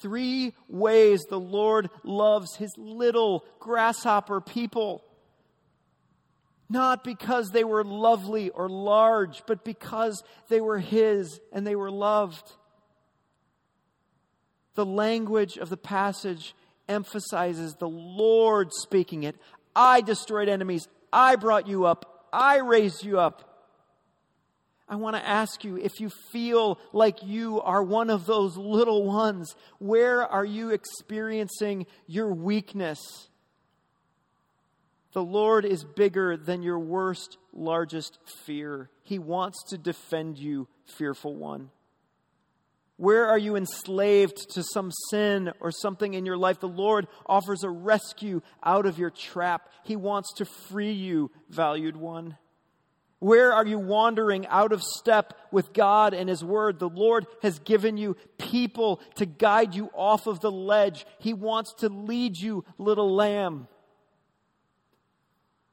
Three 0.00 0.52
ways 0.68 1.22
the 1.24 1.40
Lord 1.40 1.88
loves 2.04 2.56
his 2.56 2.76
little 2.76 3.44
grasshopper 3.58 4.40
people. 4.40 5.02
Not 6.68 7.04
because 7.04 7.50
they 7.50 7.64
were 7.64 7.84
lovely 7.84 8.50
or 8.50 8.68
large, 8.68 9.42
but 9.46 9.64
because 9.64 10.22
they 10.48 10.60
were 10.60 10.78
his 10.78 11.40
and 11.52 11.66
they 11.66 11.76
were 11.76 11.90
loved. 11.90 12.52
The 14.74 14.84
language 14.84 15.56
of 15.56 15.70
the 15.70 15.76
passage 15.76 16.54
emphasizes 16.88 17.74
the 17.74 17.88
Lord 17.88 18.72
speaking 18.72 19.22
it. 19.24 19.36
I 19.74 20.00
destroyed 20.00 20.48
enemies. 20.48 20.88
I 21.12 21.36
brought 21.36 21.66
you 21.66 21.86
up. 21.86 22.28
I 22.32 22.58
raised 22.58 23.04
you 23.04 23.18
up. 23.18 23.56
I 24.88 24.96
want 24.96 25.16
to 25.16 25.26
ask 25.26 25.64
you 25.64 25.76
if 25.76 25.98
you 25.98 26.10
feel 26.30 26.78
like 26.92 27.24
you 27.24 27.60
are 27.60 27.82
one 27.82 28.08
of 28.08 28.24
those 28.24 28.56
little 28.56 29.04
ones, 29.04 29.56
where 29.78 30.24
are 30.24 30.44
you 30.44 30.70
experiencing 30.70 31.86
your 32.06 32.32
weakness? 32.32 33.00
The 35.12 35.24
Lord 35.24 35.64
is 35.64 35.82
bigger 35.82 36.36
than 36.36 36.62
your 36.62 36.78
worst, 36.78 37.38
largest 37.52 38.18
fear. 38.44 38.90
He 39.02 39.18
wants 39.18 39.64
to 39.70 39.78
defend 39.78 40.38
you, 40.38 40.68
fearful 40.84 41.34
one. 41.34 41.70
Where 42.96 43.26
are 43.26 43.38
you 43.38 43.56
enslaved 43.56 44.50
to 44.54 44.62
some 44.62 44.90
sin 45.10 45.52
or 45.60 45.70
something 45.70 46.14
in 46.14 46.24
your 46.24 46.38
life? 46.38 46.60
The 46.60 46.68
Lord 46.68 47.06
offers 47.26 47.62
a 47.62 47.70
rescue 47.70 48.40
out 48.62 48.86
of 48.86 48.98
your 48.98 49.10
trap. 49.10 49.68
He 49.84 49.96
wants 49.96 50.32
to 50.34 50.46
free 50.46 50.92
you, 50.92 51.30
valued 51.50 51.96
one. 51.96 52.38
Where 53.18 53.52
are 53.52 53.66
you 53.66 53.78
wandering 53.78 54.46
out 54.46 54.72
of 54.72 54.82
step 54.82 55.34
with 55.50 55.72
God 55.72 56.14
and 56.14 56.28
His 56.28 56.44
Word? 56.44 56.78
The 56.78 56.88
Lord 56.88 57.26
has 57.42 57.58
given 57.58 57.96
you 57.96 58.16
people 58.38 59.00
to 59.16 59.26
guide 59.26 59.74
you 59.74 59.90
off 59.94 60.26
of 60.26 60.40
the 60.40 60.50
ledge. 60.50 61.06
He 61.18 61.32
wants 61.34 61.74
to 61.78 61.88
lead 61.88 62.36
you, 62.36 62.64
little 62.78 63.14
lamb. 63.14 63.68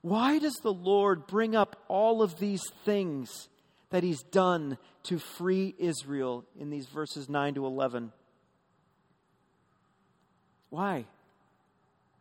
Why 0.02 0.40
does 0.40 0.56
the 0.62 0.74
Lord 0.74 1.28
bring 1.28 1.56
up 1.56 1.82
all 1.88 2.22
of 2.22 2.40
these 2.40 2.64
things 2.84 3.50
that 3.94 4.02
He's 4.02 4.24
done 4.24 4.80
to 5.04 5.20
free 5.20 5.76
Israel 5.78 6.46
in 6.60 6.72
these 6.72 6.88
verses 6.88 7.30
9 7.30 7.54
to 7.54 7.66
11. 7.68 8.12
Why? 10.72 11.06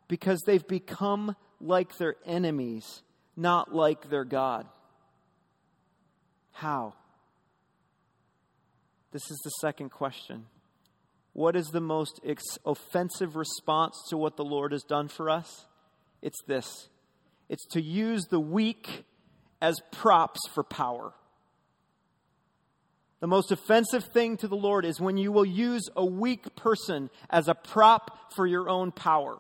Because 0.07 0.43
they've 0.45 0.69
become 0.69 1.35
like 1.63 1.97
their 1.97 2.17
enemies, 2.27 3.01
not 3.39 3.75
like 3.75 4.11
their 4.11 4.27
God. 4.27 4.67
How? 6.51 6.93
This 9.13 9.23
is 9.31 9.41
the 9.43 9.53
second 9.63 9.93
question. 9.93 10.45
What 11.33 11.57
is 11.57 11.69
the 11.69 11.81
most 11.81 12.21
ex- 12.23 12.59
offensive 12.67 13.35
response 13.35 13.97
to 14.11 14.19
what 14.19 14.37
the 14.37 14.45
Lord 14.45 14.73
has 14.73 14.83
done 14.83 15.09
for 15.09 15.31
us? 15.31 15.65
It's 16.21 16.43
this 16.47 16.91
it's 17.49 17.65
to 17.69 17.81
use 17.81 18.27
the 18.27 18.41
weak 18.41 19.07
as 19.63 19.77
props 19.91 20.41
for 20.53 20.63
power. 20.63 21.15
The 23.23 23.29
most 23.29 23.53
offensive 23.53 24.07
thing 24.07 24.37
to 24.39 24.49
the 24.49 24.57
Lord 24.57 24.85
is 24.85 25.01
when 25.01 25.17
you 25.17 25.31
will 25.31 25.45
use 25.45 25.89
a 25.95 26.05
weak 26.05 26.57
person 26.57 27.09
as 27.31 27.47
a 27.47 27.55
prop 27.55 28.33
for 28.35 28.49
your 28.49 28.69
own 28.69 28.91
power. 28.91 29.39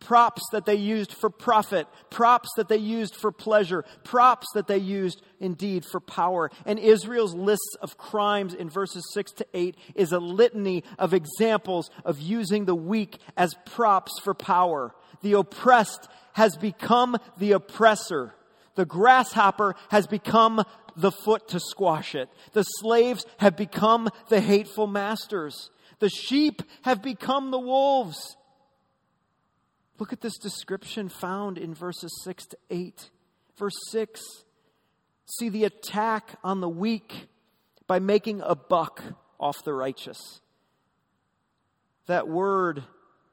Props 0.00 0.40
that 0.52 0.64
they 0.64 0.76
used 0.76 1.12
for 1.12 1.28
profit, 1.28 1.86
props 2.08 2.48
that 2.56 2.68
they 2.68 2.78
used 2.78 3.14
for 3.14 3.30
pleasure, 3.30 3.84
props 4.04 4.46
that 4.54 4.68
they 4.68 4.78
used 4.78 5.20
indeed 5.38 5.84
for 5.84 6.00
power. 6.00 6.50
And 6.64 6.78
Israel's 6.78 7.34
list 7.34 7.76
of 7.82 7.98
crimes 7.98 8.54
in 8.54 8.70
verses 8.70 9.04
6 9.12 9.32
to 9.32 9.46
8 9.52 9.76
is 9.94 10.10
a 10.10 10.18
litany 10.18 10.84
of 10.98 11.12
examples 11.12 11.90
of 12.06 12.20
using 12.20 12.64
the 12.64 12.74
weak 12.74 13.18
as 13.36 13.54
props 13.66 14.18
for 14.24 14.32
power. 14.32 14.94
The 15.20 15.34
oppressed 15.34 16.08
has 16.32 16.56
become 16.56 17.18
the 17.36 17.52
oppressor. 17.52 18.32
The 18.76 18.86
grasshopper 18.86 19.74
has 19.90 20.06
become 20.06 20.64
the 20.98 21.12
foot 21.12 21.48
to 21.48 21.60
squash 21.60 22.14
it. 22.14 22.28
The 22.52 22.64
slaves 22.64 23.24
have 23.38 23.56
become 23.56 24.10
the 24.28 24.40
hateful 24.40 24.86
masters. 24.86 25.70
The 26.00 26.08
sheep 26.08 26.62
have 26.82 27.02
become 27.02 27.50
the 27.50 27.58
wolves. 27.58 28.36
Look 29.98 30.12
at 30.12 30.20
this 30.20 30.38
description 30.38 31.08
found 31.08 31.56
in 31.56 31.72
verses 31.72 32.12
6 32.24 32.46
to 32.46 32.58
8. 32.70 33.10
Verse 33.56 33.74
6 33.90 34.20
see 35.38 35.48
the 35.48 35.64
attack 35.64 36.38
on 36.42 36.60
the 36.60 36.68
weak 36.68 37.28
by 37.86 37.98
making 37.98 38.40
a 38.40 38.54
buck 38.54 39.02
off 39.38 39.62
the 39.64 39.74
righteous. 39.74 40.40
That 42.06 42.28
word 42.28 42.82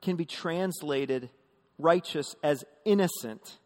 can 0.02 0.18
be 0.18 0.26
translated 0.26 1.30
righteous 1.78 2.36
as 2.44 2.66
innocent. 2.84 3.58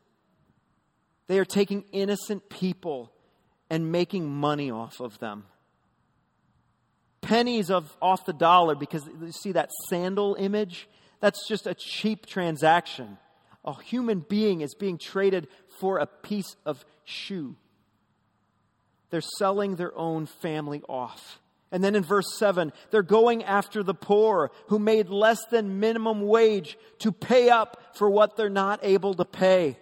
They 1.28 1.40
are 1.40 1.46
taking 1.46 1.86
innocent 1.92 2.50
people 2.50 3.12
and 3.70 3.92
making 3.92 4.30
money 4.30 4.72
off 4.72 5.00
of 5.00 5.20
them. 5.20 5.46
Pennies 7.22 7.70
of 7.70 7.96
off 8.02 8.26
the 8.26 8.34
dollar 8.34 8.76
because 8.76 9.06
you 9.22 9.32
see 9.32 9.52
that 9.52 9.70
sandal 9.90 10.36
image? 10.40 10.88
That's 11.20 11.48
just 11.48 11.68
a 11.68 11.76
cheap 11.76 12.26
transaction. 12.26 13.18
A 13.66 13.80
human 13.82 14.20
being 14.20 14.62
is 14.62 14.74
being 14.74 14.98
traded 14.98 15.48
for 15.80 15.98
a 15.98 16.06
piece 16.06 16.56
of 16.66 16.86
shoe. 17.04 17.56
They're 19.10 19.22
selling 19.22 19.76
their 19.76 19.96
own 19.98 20.26
family 20.26 20.82
off. 20.88 21.40
And 21.72 21.84
then 21.84 21.96
in 21.96 22.04
verse 22.04 22.38
7, 22.38 22.72
they're 22.90 23.04
going 23.04 23.44
after 23.44 23.84
the 23.84 23.94
poor 23.94 24.52
who 24.68 24.80
made 24.80 25.10
less 25.10 25.40
than 25.52 25.80
minimum 25.80 26.22
wage 26.22 26.78
to 27.00 27.12
pay 27.12 27.50
up 27.50 27.96
for 27.96 28.10
what 28.10 28.38
they're 28.38 28.50
not 28.50 28.80
able 28.82 29.14
to 29.16 29.26
pay. 29.26 29.78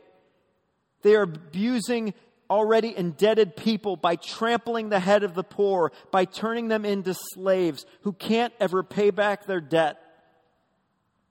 They 1.03 1.15
are 1.15 1.23
abusing 1.23 2.13
already 2.49 2.95
indebted 2.95 3.55
people 3.55 3.95
by 3.95 4.15
trampling 4.15 4.89
the 4.89 4.99
head 4.99 5.23
of 5.23 5.33
the 5.33 5.43
poor, 5.43 5.91
by 6.11 6.25
turning 6.25 6.67
them 6.67 6.85
into 6.85 7.13
slaves 7.13 7.85
who 8.01 8.13
can't 8.13 8.53
ever 8.59 8.83
pay 8.83 9.09
back 9.09 9.45
their 9.45 9.61
debt. 9.61 10.01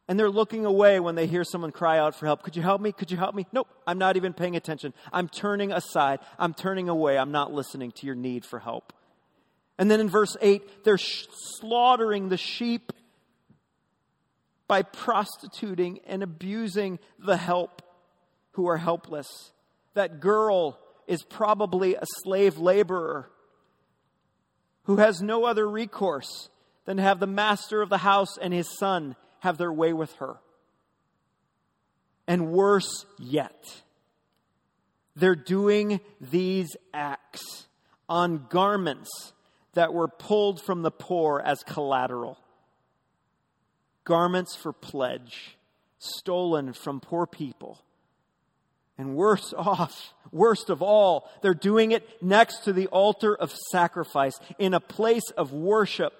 And 0.08 0.18
they're 0.18 0.30
looking 0.30 0.64
away 0.64 1.00
when 1.00 1.16
they 1.16 1.26
hear 1.26 1.42
someone 1.42 1.72
cry 1.72 1.98
out 1.98 2.14
for 2.14 2.26
help. 2.26 2.42
Could 2.42 2.54
you 2.54 2.62
help 2.62 2.80
me? 2.80 2.92
Could 2.92 3.10
you 3.10 3.16
help 3.16 3.34
me? 3.34 3.46
Nope, 3.52 3.68
I'm 3.86 3.98
not 3.98 4.16
even 4.16 4.32
paying 4.32 4.54
attention. 4.54 4.94
I'm 5.12 5.28
turning 5.28 5.72
aside. 5.72 6.20
I'm 6.38 6.54
turning 6.54 6.88
away. 6.88 7.18
I'm 7.18 7.32
not 7.32 7.52
listening 7.52 7.90
to 7.92 8.06
your 8.06 8.14
need 8.14 8.44
for 8.44 8.60
help. 8.60 8.92
And 9.78 9.90
then 9.90 10.00
in 10.00 10.08
verse 10.08 10.36
8, 10.40 10.84
they're 10.84 10.96
sh- 10.96 11.26
slaughtering 11.58 12.28
the 12.28 12.36
sheep 12.36 12.92
by 14.68 14.82
prostituting 14.82 16.00
and 16.06 16.22
abusing 16.22 16.98
the 17.18 17.36
help 17.36 17.82
who 18.52 18.68
are 18.68 18.76
helpless. 18.76 19.52
That 19.94 20.20
girl 20.20 20.78
is 21.06 21.22
probably 21.22 21.94
a 21.94 22.04
slave 22.22 22.58
laborer 22.58 23.30
who 24.84 24.96
has 24.96 25.20
no 25.20 25.44
other 25.44 25.68
recourse 25.68 26.48
than 26.84 26.96
to 26.96 27.02
have 27.02 27.20
the 27.20 27.26
master 27.26 27.82
of 27.82 27.88
the 27.88 27.98
house 27.98 28.38
and 28.40 28.52
his 28.52 28.68
son 28.78 29.16
have 29.40 29.58
their 29.58 29.72
way 29.72 29.92
with 29.92 30.12
her. 30.14 30.36
And 32.26 32.50
worse 32.50 33.06
yet, 33.18 33.82
they're 35.14 35.36
doing 35.36 36.00
these 36.20 36.76
acts 36.92 37.66
on 38.08 38.46
garments 38.48 39.32
that 39.74 39.92
were 39.92 40.08
pulled 40.08 40.60
from 40.62 40.82
the 40.82 40.90
poor 40.90 41.40
as 41.44 41.62
collateral. 41.62 42.38
Garments 44.04 44.54
for 44.56 44.72
pledge, 44.72 45.56
stolen 45.98 46.72
from 46.72 47.00
poor 47.00 47.26
people 47.26 47.80
and 48.98 49.14
worse 49.14 49.52
off, 49.56 50.14
worst 50.32 50.70
of 50.70 50.82
all, 50.82 51.30
they're 51.42 51.54
doing 51.54 51.92
it 51.92 52.22
next 52.22 52.64
to 52.64 52.72
the 52.72 52.86
altar 52.88 53.34
of 53.34 53.52
sacrifice 53.70 54.38
in 54.58 54.74
a 54.74 54.80
place 54.80 55.30
of 55.36 55.52
worship. 55.52 56.12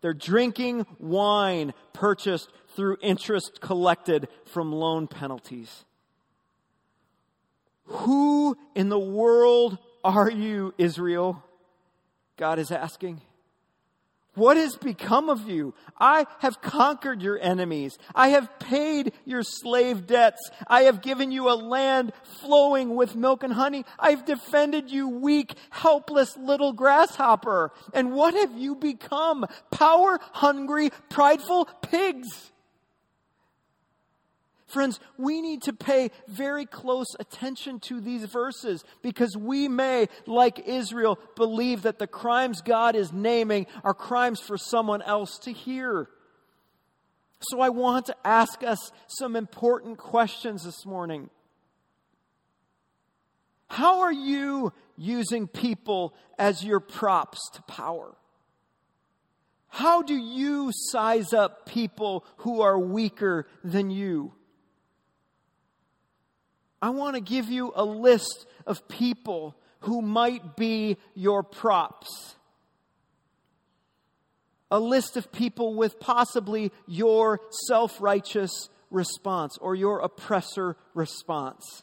They're 0.00 0.14
drinking 0.14 0.86
wine 0.98 1.74
purchased 1.92 2.48
through 2.76 2.98
interest 3.02 3.60
collected 3.60 4.28
from 4.46 4.72
loan 4.72 5.08
penalties. 5.08 5.84
Who 7.86 8.56
in 8.74 8.90
the 8.90 8.98
world 8.98 9.78
are 10.04 10.30
you, 10.30 10.74
Israel? 10.78 11.42
God 12.36 12.58
is 12.58 12.70
asking. 12.70 13.20
What 14.38 14.56
has 14.56 14.76
become 14.76 15.28
of 15.28 15.48
you? 15.48 15.74
I 15.98 16.26
have 16.38 16.62
conquered 16.62 17.22
your 17.22 17.40
enemies. 17.40 17.98
I 18.14 18.28
have 18.28 18.58
paid 18.60 19.12
your 19.24 19.42
slave 19.42 20.06
debts. 20.06 20.50
I 20.68 20.82
have 20.82 21.02
given 21.02 21.32
you 21.32 21.50
a 21.50 21.58
land 21.58 22.12
flowing 22.40 22.94
with 22.94 23.16
milk 23.16 23.42
and 23.42 23.52
honey. 23.52 23.84
I've 23.98 24.24
defended 24.24 24.92
you, 24.92 25.08
weak, 25.08 25.54
helpless 25.70 26.36
little 26.36 26.72
grasshopper. 26.72 27.72
And 27.92 28.12
what 28.12 28.34
have 28.34 28.56
you 28.56 28.76
become? 28.76 29.44
Power 29.72 30.20
hungry, 30.32 30.90
prideful 31.08 31.64
pigs. 31.82 32.52
Friends, 34.68 35.00
we 35.16 35.40
need 35.40 35.62
to 35.62 35.72
pay 35.72 36.10
very 36.28 36.66
close 36.66 37.06
attention 37.18 37.80
to 37.80 38.00
these 38.00 38.24
verses 38.24 38.84
because 39.02 39.34
we 39.34 39.66
may, 39.66 40.08
like 40.26 40.68
Israel, 40.68 41.18
believe 41.36 41.82
that 41.82 41.98
the 41.98 42.06
crimes 42.06 42.60
God 42.60 42.94
is 42.94 43.10
naming 43.10 43.66
are 43.82 43.94
crimes 43.94 44.40
for 44.40 44.58
someone 44.58 45.00
else 45.00 45.38
to 45.40 45.52
hear. 45.52 46.10
So 47.40 47.60
I 47.60 47.70
want 47.70 48.06
to 48.06 48.16
ask 48.24 48.62
us 48.62 48.92
some 49.06 49.36
important 49.36 49.96
questions 49.96 50.64
this 50.64 50.84
morning. 50.84 51.30
How 53.68 54.00
are 54.00 54.12
you 54.12 54.74
using 54.98 55.46
people 55.46 56.12
as 56.38 56.62
your 56.62 56.80
props 56.80 57.38
to 57.54 57.62
power? 57.62 58.14
How 59.68 60.02
do 60.02 60.14
you 60.14 60.72
size 60.72 61.32
up 61.32 61.64
people 61.66 62.26
who 62.38 62.60
are 62.60 62.78
weaker 62.78 63.46
than 63.64 63.90
you? 63.90 64.34
I 66.80 66.90
want 66.90 67.16
to 67.16 67.20
give 67.20 67.48
you 67.48 67.72
a 67.74 67.84
list 67.84 68.46
of 68.66 68.88
people 68.88 69.56
who 69.80 70.02
might 70.02 70.56
be 70.56 70.96
your 71.14 71.42
props. 71.42 72.36
A 74.70 74.78
list 74.78 75.16
of 75.16 75.32
people 75.32 75.74
with 75.74 75.98
possibly 75.98 76.72
your 76.86 77.40
self 77.66 78.00
righteous 78.00 78.68
response 78.90 79.56
or 79.60 79.74
your 79.74 80.00
oppressor 80.00 80.76
response. 80.94 81.82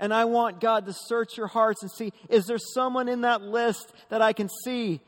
And 0.00 0.14
I 0.14 0.26
want 0.26 0.60
God 0.60 0.86
to 0.86 0.92
search 0.92 1.36
your 1.36 1.48
hearts 1.48 1.82
and 1.82 1.90
see 1.90 2.12
is 2.28 2.46
there 2.46 2.58
someone 2.58 3.08
in 3.08 3.22
that 3.22 3.42
list 3.42 3.92
that 4.10 4.22
I 4.22 4.32
can 4.32 4.48
see 4.64 5.00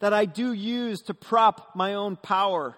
that 0.00 0.12
I 0.12 0.26
do 0.26 0.52
use 0.52 1.00
to 1.02 1.14
prop 1.14 1.70
my 1.74 1.94
own 1.94 2.16
power? 2.16 2.76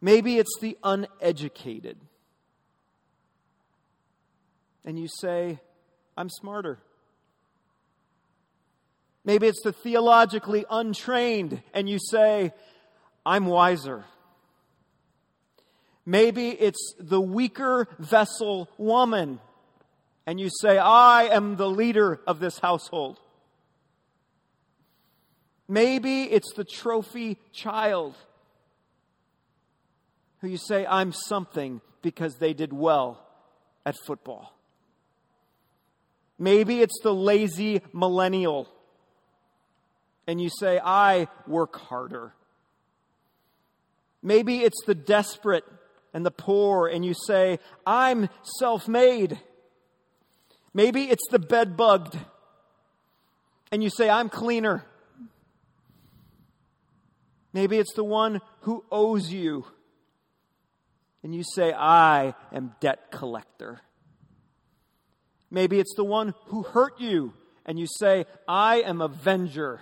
Maybe 0.00 0.38
it's 0.38 0.58
the 0.60 0.76
uneducated. 0.84 1.96
And 4.86 4.98
you 4.98 5.08
say, 5.08 5.58
I'm 6.16 6.30
smarter. 6.30 6.78
Maybe 9.24 9.48
it's 9.48 9.62
the 9.62 9.72
theologically 9.72 10.64
untrained, 10.70 11.60
and 11.74 11.88
you 11.88 11.98
say, 11.98 12.52
I'm 13.26 13.46
wiser. 13.46 14.04
Maybe 16.06 16.50
it's 16.50 16.94
the 17.00 17.20
weaker 17.20 17.88
vessel 17.98 18.70
woman, 18.78 19.40
and 20.24 20.38
you 20.38 20.48
say, 20.60 20.78
I 20.78 21.24
am 21.24 21.56
the 21.56 21.68
leader 21.68 22.20
of 22.24 22.38
this 22.38 22.60
household. 22.60 23.18
Maybe 25.66 26.22
it's 26.22 26.52
the 26.54 26.64
trophy 26.64 27.38
child 27.52 28.14
who 30.40 30.48
you 30.48 30.58
say, 30.58 30.86
I'm 30.86 31.10
something 31.10 31.80
because 32.02 32.36
they 32.36 32.54
did 32.54 32.72
well 32.72 33.20
at 33.84 33.96
football. 34.06 34.55
Maybe 36.38 36.80
it's 36.80 37.00
the 37.02 37.14
lazy 37.14 37.80
millennial, 37.92 38.68
and 40.26 40.40
you 40.40 40.50
say, 40.50 40.78
I 40.82 41.28
work 41.46 41.76
harder. 41.76 42.34
Maybe 44.22 44.58
it's 44.58 44.84
the 44.86 44.94
desperate 44.94 45.64
and 46.12 46.26
the 46.26 46.30
poor, 46.30 46.88
and 46.88 47.04
you 47.04 47.14
say, 47.14 47.58
I'm 47.86 48.28
self 48.58 48.88
made. 48.88 49.38
Maybe 50.74 51.04
it's 51.04 51.26
the 51.30 51.38
bed 51.38 51.76
bugged, 51.76 52.18
and 53.72 53.82
you 53.82 53.88
say, 53.88 54.10
I'm 54.10 54.28
cleaner. 54.28 54.84
Maybe 57.54 57.78
it's 57.78 57.94
the 57.94 58.04
one 58.04 58.42
who 58.60 58.84
owes 58.92 59.32
you, 59.32 59.64
and 61.22 61.34
you 61.34 61.42
say, 61.42 61.72
I 61.72 62.34
am 62.52 62.74
debt 62.80 63.10
collector. 63.10 63.80
Maybe 65.50 65.78
it's 65.78 65.94
the 65.94 66.04
one 66.04 66.34
who 66.46 66.62
hurt 66.62 67.00
you, 67.00 67.32
and 67.64 67.78
you 67.78 67.86
say, 67.98 68.26
I 68.48 68.82
am 68.82 69.00
avenger. 69.00 69.80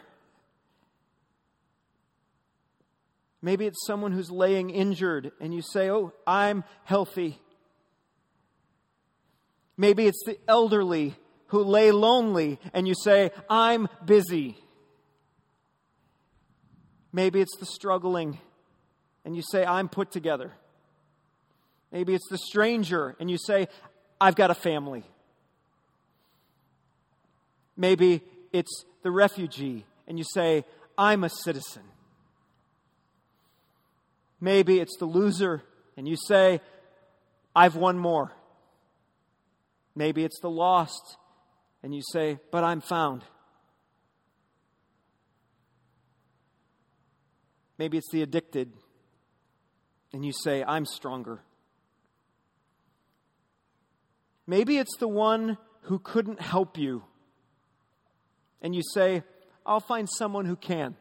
Maybe 3.41 3.67
it's 3.67 3.87
someone 3.87 4.13
who's 4.13 4.31
laying 4.31 4.71
injured, 4.71 5.33
and 5.41 5.55
you 5.55 5.63
say, 5.63 5.91
Oh, 5.91 6.13
I'm 6.27 6.65
healthy. 6.85 7.39
Maybe 9.77 10.07
it's 10.07 10.23
the 10.25 10.39
elderly 10.49 11.15
who 11.49 11.63
lay 11.63 11.91
lonely, 11.91 12.59
and 12.73 12.89
you 12.89 12.95
say, 12.95 13.31
I'm 13.51 13.89
busy. 14.05 14.57
Maybe 17.13 17.41
it's 17.41 17.57
the 17.59 17.67
struggling, 17.67 18.39
and 19.25 19.37
you 19.37 19.43
say, 19.53 19.65
I'm 19.65 19.89
put 19.89 20.11
together. 20.11 20.53
Maybe 21.93 22.15
it's 22.15 22.29
the 22.29 22.39
stranger, 22.39 23.15
and 23.21 23.31
you 23.31 23.39
say, 23.39 23.69
I've 24.21 24.35
got 24.35 24.51
a 24.51 24.55
family. 24.55 25.05
Maybe 27.77 28.23
it's 28.53 28.85
the 29.03 29.11
refugee, 29.11 29.85
and 30.07 30.19
you 30.19 30.25
say, 30.33 30.65
I'm 30.97 31.25
a 31.25 31.29
citizen. 31.29 31.83
Maybe 34.41 34.81
it's 34.81 34.97
the 34.99 35.07
loser, 35.07 35.63
and 35.97 36.07
you 36.07 36.17
say, 36.17 36.61
I've 37.55 37.77
won 37.77 37.99
more. 37.99 38.33
Maybe 39.95 40.25
it's 40.25 40.41
the 40.41 40.51
lost, 40.51 41.17
and 41.83 41.95
you 41.95 42.03
say, 42.13 42.39
But 42.51 42.65
I'm 42.65 42.81
found. 42.81 43.23
Maybe 47.79 47.99
it's 47.99 48.11
the 48.13 48.23
addicted, 48.23 48.73
and 50.13 50.25
you 50.25 50.33
say, 50.33 50.63
I'm 50.63 50.87
stronger. 50.87 51.41
Maybe 54.47 54.79
it's 54.79 54.97
the 54.99 55.09
one 55.09 55.59
who 55.83 55.99
couldn't 55.99 56.41
help 56.41 56.79
you 56.79 57.03
and 58.65 58.75
you 58.75 58.83
say, 58.83 59.23
I'll 59.67 59.79
find 59.79 60.09
someone 60.09 60.47
who 60.47 60.57
can. 60.57 60.97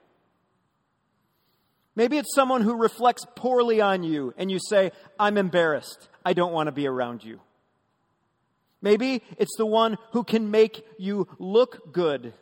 Maybe 1.96 2.18
it's 2.18 2.36
someone 2.36 2.62
who 2.62 2.76
reflects 2.76 3.26
poorly 3.36 3.80
on 3.80 4.04
you, 4.04 4.34
and 4.38 4.52
you 4.52 4.60
say, 4.70 4.92
I'm 5.18 5.38
embarrassed. 5.38 6.10
I 6.26 6.34
don't 6.34 6.52
want 6.52 6.68
to 6.68 6.74
be 6.74 6.88
around 6.88 7.24
you. 7.24 7.40
Maybe 8.82 9.24
it's 9.38 9.56
the 9.58 9.66
one 9.66 9.98
who 10.12 10.26
can 10.26 10.52
make 10.52 10.86
you 10.98 11.30
look 11.40 11.94
good. 11.94 12.34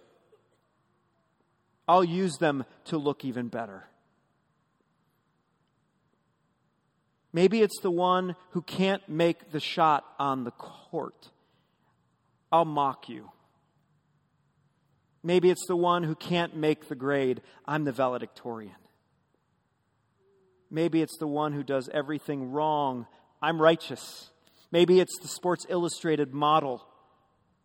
I'll 1.87 2.03
use 2.03 2.37
them 2.37 2.65
to 2.85 2.97
look 2.97 3.23
even 3.23 3.47
better. 3.47 3.85
Maybe 7.31 7.61
it's 7.61 7.79
the 7.81 7.91
one 7.91 8.35
who 8.51 8.63
can't 8.63 9.07
make 9.07 9.51
the 9.51 9.59
shot 9.59 10.03
on 10.17 10.45
the 10.45 10.51
court. 10.51 11.29
I'll 12.51 12.65
mock 12.65 13.07
you. 13.07 13.29
Maybe 15.23 15.49
it's 15.49 15.65
the 15.67 15.75
one 15.75 16.03
who 16.03 16.15
can't 16.15 16.55
make 16.55 16.87
the 16.87 16.95
grade. 16.95 17.41
I'm 17.65 17.83
the 17.83 17.91
valedictorian. 17.91 18.75
Maybe 20.69 21.01
it's 21.01 21.17
the 21.17 21.27
one 21.27 21.53
who 21.53 21.63
does 21.63 21.89
everything 21.93 22.51
wrong. 22.51 23.05
I'm 23.41 23.61
righteous. 23.61 24.31
Maybe 24.71 24.99
it's 24.99 25.19
the 25.21 25.27
Sports 25.27 25.65
Illustrated 25.69 26.33
model. 26.33 26.85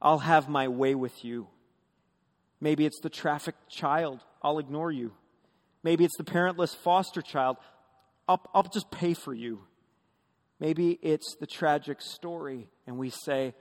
I'll 0.02 0.18
have 0.18 0.48
my 0.48 0.68
way 0.68 0.94
with 0.94 1.24
you. 1.24 1.46
Maybe 2.60 2.84
it's 2.84 3.00
the 3.00 3.10
trafficked 3.10 3.70
child. 3.70 4.20
I'll 4.42 4.58
ignore 4.58 4.90
you. 4.90 5.12
Maybe 5.82 6.04
it's 6.04 6.16
the 6.16 6.24
parentless 6.24 6.74
foster 6.74 7.22
child. 7.22 7.58
I'll, 8.28 8.42
I'll 8.52 8.64
just 8.64 8.90
pay 8.90 9.14
for 9.14 9.32
you. 9.32 9.62
Maybe 10.58 10.98
it's 11.02 11.36
the 11.38 11.46
tragic 11.46 12.00
story, 12.00 12.66
and 12.86 12.98
we 12.98 13.10
say, 13.10 13.54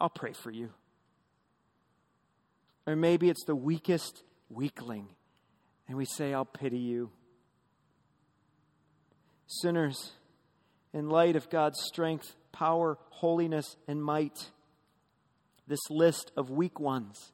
I'll 0.00 0.10
pray 0.10 0.32
for 0.32 0.50
you. 0.50 0.70
Or 2.86 2.94
maybe 2.94 3.28
it's 3.28 3.44
the 3.44 3.56
weakest 3.56 4.22
weakling, 4.48 5.08
and 5.88 5.96
we 5.96 6.04
say, 6.04 6.32
I'll 6.32 6.44
pity 6.44 6.78
you. 6.78 7.10
Sinners, 9.48 10.12
in 10.92 11.08
light 11.08 11.36
of 11.36 11.50
God's 11.50 11.80
strength, 11.82 12.34
power, 12.52 12.98
holiness, 13.10 13.76
and 13.88 14.02
might, 14.02 14.50
this 15.66 15.90
list 15.90 16.30
of 16.36 16.50
weak 16.50 16.78
ones, 16.78 17.32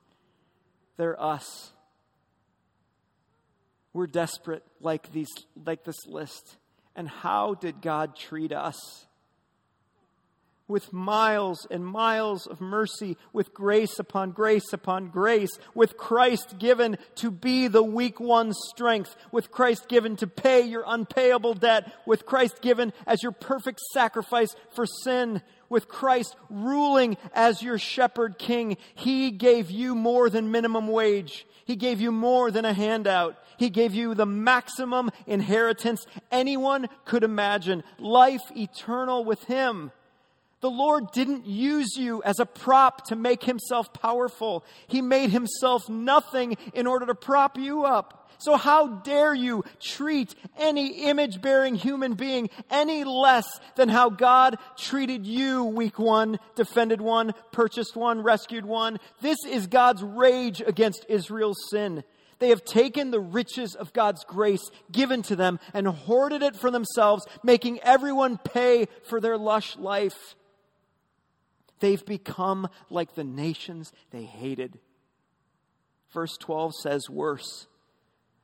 they're 0.96 1.20
us. 1.22 1.72
We're 3.92 4.06
desperate 4.06 4.62
like, 4.80 5.12
these, 5.12 5.28
like 5.66 5.84
this 5.84 6.06
list. 6.06 6.56
And 6.96 7.08
how 7.08 7.54
did 7.54 7.82
God 7.82 8.16
treat 8.16 8.52
us? 8.52 9.06
With 10.72 10.92
miles 10.92 11.66
and 11.70 11.86
miles 11.86 12.46
of 12.46 12.60
mercy, 12.60 13.18
with 13.32 13.52
grace 13.52 13.98
upon 13.98 14.32
grace 14.32 14.72
upon 14.72 15.10
grace, 15.10 15.50
with 15.74 15.98
Christ 15.98 16.58
given 16.58 16.96
to 17.16 17.30
be 17.30 17.68
the 17.68 17.82
weak 17.82 18.18
one's 18.18 18.58
strength, 18.70 19.14
with 19.30 19.50
Christ 19.50 19.86
given 19.86 20.16
to 20.16 20.26
pay 20.26 20.62
your 20.62 20.82
unpayable 20.86 21.52
debt, 21.54 21.92
with 22.06 22.24
Christ 22.24 22.62
given 22.62 22.94
as 23.06 23.22
your 23.22 23.32
perfect 23.32 23.80
sacrifice 23.92 24.56
for 24.74 24.86
sin, 24.86 25.42
with 25.68 25.88
Christ 25.88 26.34
ruling 26.48 27.18
as 27.34 27.62
your 27.62 27.78
shepherd 27.78 28.38
king. 28.38 28.78
He 28.94 29.30
gave 29.30 29.70
you 29.70 29.94
more 29.94 30.30
than 30.30 30.50
minimum 30.50 30.88
wage. 30.88 31.46
He 31.66 31.76
gave 31.76 32.00
you 32.00 32.10
more 32.10 32.50
than 32.50 32.64
a 32.64 32.72
handout. 32.72 33.36
He 33.58 33.68
gave 33.68 33.94
you 33.94 34.14
the 34.14 34.26
maximum 34.26 35.10
inheritance 35.26 36.06
anyone 36.30 36.88
could 37.04 37.24
imagine. 37.24 37.84
Life 37.98 38.42
eternal 38.56 39.24
with 39.24 39.44
Him. 39.44 39.92
The 40.62 40.70
Lord 40.70 41.10
didn't 41.10 41.44
use 41.44 41.96
you 41.96 42.22
as 42.22 42.38
a 42.38 42.46
prop 42.46 43.06
to 43.08 43.16
make 43.16 43.42
himself 43.42 43.92
powerful. 43.92 44.64
He 44.86 45.02
made 45.02 45.30
himself 45.30 45.88
nothing 45.88 46.56
in 46.72 46.86
order 46.86 47.04
to 47.06 47.16
prop 47.16 47.58
you 47.58 47.84
up. 47.84 48.30
So 48.38 48.56
how 48.56 48.86
dare 48.86 49.34
you 49.34 49.64
treat 49.80 50.36
any 50.56 51.08
image 51.08 51.42
bearing 51.42 51.74
human 51.74 52.14
being 52.14 52.48
any 52.70 53.02
less 53.02 53.46
than 53.74 53.88
how 53.88 54.08
God 54.08 54.56
treated 54.76 55.26
you, 55.26 55.64
weak 55.64 55.98
one, 55.98 56.38
defended 56.54 57.00
one, 57.00 57.34
purchased 57.50 57.96
one, 57.96 58.22
rescued 58.22 58.64
one? 58.64 58.98
This 59.20 59.38
is 59.48 59.66
God's 59.66 60.04
rage 60.04 60.60
against 60.64 61.06
Israel's 61.08 61.58
sin. 61.70 62.04
They 62.38 62.50
have 62.50 62.64
taken 62.64 63.10
the 63.10 63.20
riches 63.20 63.74
of 63.74 63.92
God's 63.92 64.22
grace 64.24 64.70
given 64.92 65.22
to 65.22 65.34
them 65.34 65.58
and 65.74 65.88
hoarded 65.88 66.42
it 66.42 66.54
for 66.54 66.70
themselves, 66.70 67.26
making 67.42 67.80
everyone 67.80 68.38
pay 68.38 68.86
for 69.08 69.20
their 69.20 69.38
lush 69.38 69.76
life. 69.76 70.36
They've 71.82 72.06
become 72.06 72.68
like 72.90 73.16
the 73.16 73.24
nations 73.24 73.92
they 74.12 74.22
hated. 74.22 74.78
Verse 76.12 76.36
12 76.38 76.76
says 76.80 77.10
worse. 77.10 77.66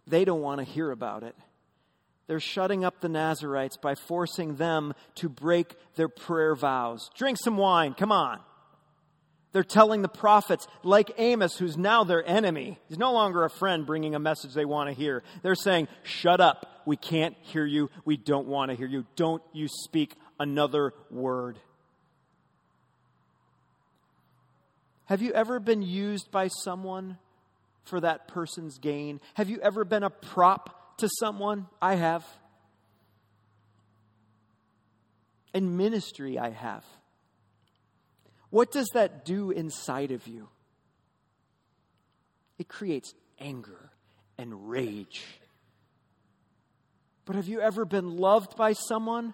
They 0.08 0.24
don't 0.24 0.42
want 0.42 0.58
to 0.58 0.64
hear 0.64 0.90
about 0.90 1.22
it. 1.22 1.36
They're 2.26 2.40
shutting 2.40 2.84
up 2.84 3.00
the 3.00 3.08
Nazarites 3.08 3.76
by 3.76 3.94
forcing 3.94 4.56
them 4.56 4.92
to 5.14 5.28
break 5.28 5.76
their 5.94 6.08
prayer 6.08 6.56
vows. 6.56 7.10
Drink 7.16 7.38
some 7.40 7.56
wine, 7.56 7.94
come 7.94 8.10
on. 8.10 8.40
They're 9.52 9.62
telling 9.62 10.02
the 10.02 10.08
prophets, 10.08 10.66
like 10.82 11.12
Amos, 11.16 11.56
who's 11.56 11.78
now 11.78 12.02
their 12.02 12.26
enemy, 12.28 12.80
he's 12.88 12.98
no 12.98 13.12
longer 13.12 13.44
a 13.44 13.50
friend 13.50 13.86
bringing 13.86 14.16
a 14.16 14.18
message 14.18 14.52
they 14.52 14.64
want 14.64 14.90
to 14.90 14.96
hear. 14.96 15.22
They're 15.42 15.54
saying, 15.54 15.86
Shut 16.02 16.40
up. 16.40 16.82
We 16.86 16.96
can't 16.96 17.36
hear 17.42 17.64
you. 17.64 17.88
We 18.04 18.16
don't 18.16 18.48
want 18.48 18.72
to 18.72 18.76
hear 18.76 18.88
you. 18.88 19.06
Don't 19.14 19.42
you 19.52 19.68
speak 19.68 20.16
another 20.40 20.92
word. 21.08 21.60
Have 25.08 25.22
you 25.22 25.32
ever 25.32 25.58
been 25.58 25.80
used 25.80 26.30
by 26.30 26.48
someone 26.48 27.16
for 27.84 27.98
that 28.00 28.28
person's 28.28 28.76
gain? 28.78 29.20
Have 29.34 29.48
you 29.48 29.58
ever 29.62 29.86
been 29.86 30.02
a 30.02 30.10
prop 30.10 30.98
to 30.98 31.08
someone? 31.18 31.66
I 31.80 31.94
have. 31.94 32.26
In 35.54 35.78
ministry, 35.78 36.38
I 36.38 36.50
have. 36.50 36.84
What 38.50 38.70
does 38.70 38.86
that 38.92 39.24
do 39.24 39.50
inside 39.50 40.10
of 40.10 40.26
you? 40.26 40.48
It 42.58 42.68
creates 42.68 43.14
anger 43.38 43.90
and 44.36 44.68
rage. 44.68 45.24
But 47.24 47.36
have 47.36 47.48
you 47.48 47.62
ever 47.62 47.86
been 47.86 48.18
loved 48.18 48.56
by 48.56 48.74
someone 48.74 49.32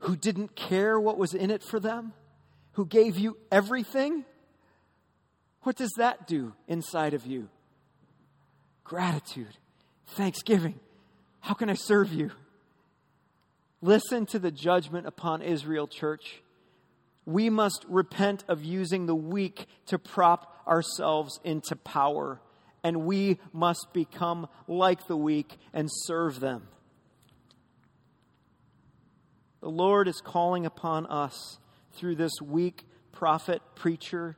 who 0.00 0.16
didn't 0.16 0.56
care 0.56 0.98
what 0.98 1.16
was 1.16 1.32
in 1.32 1.52
it 1.52 1.62
for 1.62 1.78
them? 1.78 2.12
Who 2.72 2.86
gave 2.86 3.18
you 3.18 3.36
everything? 3.52 4.24
What 5.62 5.76
does 5.76 5.92
that 5.96 6.26
do 6.26 6.54
inside 6.66 7.14
of 7.14 7.26
you? 7.26 7.48
Gratitude, 8.84 9.56
thanksgiving. 10.08 10.80
How 11.40 11.54
can 11.54 11.70
I 11.70 11.74
serve 11.74 12.12
you? 12.12 12.30
Listen 13.80 14.26
to 14.26 14.38
the 14.38 14.50
judgment 14.50 15.06
upon 15.06 15.42
Israel, 15.42 15.86
church. 15.86 16.42
We 17.24 17.50
must 17.50 17.84
repent 17.88 18.44
of 18.48 18.64
using 18.64 19.06
the 19.06 19.14
weak 19.14 19.66
to 19.86 19.98
prop 19.98 20.62
ourselves 20.66 21.38
into 21.44 21.76
power, 21.76 22.40
and 22.82 23.04
we 23.04 23.38
must 23.52 23.88
become 23.92 24.48
like 24.66 25.06
the 25.06 25.16
weak 25.16 25.56
and 25.72 25.88
serve 25.90 26.40
them. 26.40 26.68
The 29.60 29.70
Lord 29.70 30.08
is 30.08 30.20
calling 30.20 30.66
upon 30.66 31.06
us 31.06 31.58
through 31.92 32.16
this 32.16 32.32
weak 32.40 32.84
prophet, 33.12 33.62
preacher, 33.76 34.36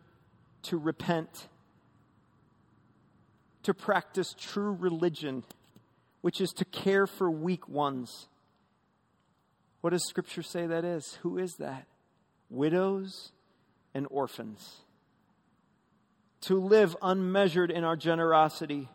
to 0.65 0.79
repent, 0.79 1.49
to 3.63 3.73
practice 3.73 4.35
true 4.39 4.73
religion, 4.73 5.45
which 6.21 6.41
is 6.41 6.51
to 6.53 6.65
care 6.65 7.07
for 7.07 7.31
weak 7.31 7.69
ones. 7.69 8.29
What 9.81 9.91
does 9.91 10.07
Scripture 10.09 10.43
say 10.43 10.67
that 10.67 10.85
is? 10.85 11.19
Who 11.23 11.39
is 11.39 11.57
that? 11.57 11.87
Widows 12.51 13.33
and 13.95 14.07
orphans. 14.11 14.81
To 16.43 16.59
live 16.61 16.97
unmeasured 17.03 17.71
in 17.71 17.85
our 17.85 17.97
generosity 17.97 18.89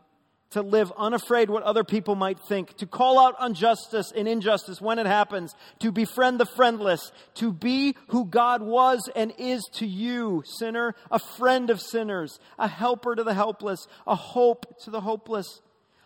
to 0.52 0.62
live 0.62 0.92
unafraid 0.98 1.50
what 1.50 1.64
other 1.64 1.84
people 1.84 2.16
might 2.16 2.40
think, 2.40 2.76
to 2.78 2.88
call 2.88 3.20
out 3.20 3.36
injustice 3.44 4.12
and 4.16 4.28
injustice 4.28 4.82
when 4.82 4.98
it 4.98 5.06
happens, 5.06 5.54
to 5.80 5.92
befriend 5.92 6.40
the 6.40 6.46
friendless, 6.46 7.12
to 7.36 7.54
be 7.54 7.96
who 8.08 8.26
God 8.26 8.62
was 8.62 9.10
and 9.16 9.32
is 9.38 9.64
to 9.74 9.86
you, 9.86 10.44
sinner, 10.58 10.96
a 11.12 11.20
friend 11.20 11.70
of 11.70 11.80
sinners, 11.80 12.40
a 12.58 12.68
helper 12.68 13.16
to 13.16 13.24
the 13.24 13.34
helpless, 13.34 13.88
a 14.08 14.16
hope 14.16 14.80
to 14.84 14.90
the 14.90 15.02
hopeless. 15.02 15.62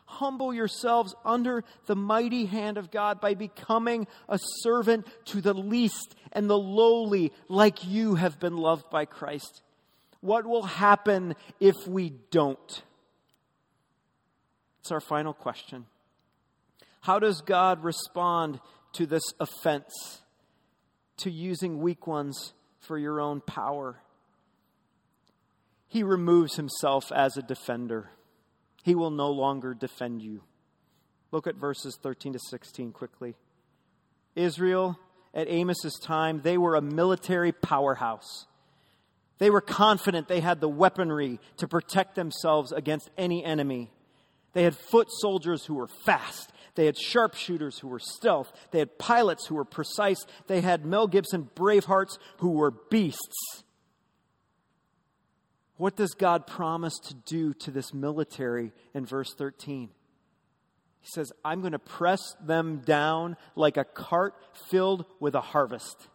Humble 0.06 0.53
yourselves 0.53 1.15
under 1.25 1.63
the 1.86 1.95
mighty 1.95 2.45
hand 2.45 2.77
of 2.77 2.91
God 2.91 3.19
by 3.21 3.34
becoming 3.34 4.06
a 4.27 4.38
servant 4.62 5.08
to 5.25 5.41
the 5.41 5.53
least 5.53 6.15
and 6.34 6.49
the 6.49 6.58
lowly, 6.58 7.32
like 7.47 7.88
you 7.88 8.15
have 8.15 8.39
been 8.39 8.58
loved 8.58 8.89
by 8.89 9.06
Christ. 9.06 9.62
What 10.19 10.45
will 10.45 10.63
happen 10.63 11.36
if 11.60 11.88
we 11.88 12.10
don't? 12.29 12.84
It's 14.84 14.91
our 14.91 15.00
final 15.00 15.34
question. 15.34 15.86
How 17.00 17.17
does 17.17 17.39
God 17.39 17.86
respond 17.86 18.60
to 18.96 19.06
this 19.06 19.24
offense, 19.39 20.19
to 21.19 21.32
using 21.32 21.80
weak 21.80 22.06
ones 22.06 22.52
for 22.82 22.98
your 22.98 23.22
own 23.22 23.39
power? 23.39 24.02
He 25.88 26.04
removes 26.04 26.58
himself 26.58 27.13
as 27.13 27.38
a 27.38 27.41
defender. 27.41 28.10
He 28.84 28.93
will 28.93 29.10
no 29.10 29.32
longer 29.32 29.74
defend 29.74 30.22
you. 30.22 30.41
Look 31.32 31.48
at 31.48 31.56
verses 31.56 31.98
13 32.04 32.34
to 32.34 32.39
16 32.50 32.91
quickly. 32.91 33.38
Israel, 34.36 35.00
at 35.34 35.48
Amos's 35.48 35.98
time, 35.98 36.41
they 36.43 36.58
were 36.58 36.76
a 36.76 36.82
military 36.82 37.54
powerhouse. 37.54 38.48
They 39.38 39.50
were 39.50 39.62
confident 39.62 40.28
they 40.28 40.41
had 40.41 40.60
the 40.60 40.67
weaponry 40.67 41.39
to 41.56 41.69
protect 41.69 42.15
themselves 42.15 42.74
against 42.74 43.10
any 43.17 43.46
enemy. 43.46 43.89
They 44.54 44.63
had 44.63 44.76
foot 44.76 45.08
soldiers 45.12 45.66
who 45.66 45.76
were 45.76 45.89
fast. 46.06 46.52
They 46.76 46.86
had 46.86 46.98
sharpshooters 46.98 47.80
who 47.80 47.88
were 47.88 48.00
stealth. 48.00 48.52
They 48.72 48.80
had 48.80 48.98
pilots 48.98 49.46
who 49.46 49.56
were 49.56 49.66
precise. 49.66 50.26
They 50.48 50.62
had 50.62 50.86
Mel 50.86 51.08
Gibson 51.08 51.50
bravehearts 51.56 52.18
who 52.38 52.52
were 52.52 52.72
beasts. 52.72 53.63
What 55.78 55.96
does 55.96 56.13
God 56.13 56.48
promise 56.48 56.98
to 57.06 57.13
do 57.13 57.54
to 57.56 57.72
this 57.72 57.94
military 57.94 58.72
in 58.94 59.06
verse 59.06 59.34
13? 59.34 59.89
He 61.02 61.08
says, 61.13 61.34
I'm 61.44 61.60
going 61.60 61.74
to 61.74 61.80
press 61.80 62.22
them 62.46 62.78
down 62.86 63.36
like 63.56 63.76
a 63.76 63.84
cart 63.84 64.36
filled 64.70 65.06
with 65.20 65.36
a 65.36 65.42
harvest. 65.42 66.08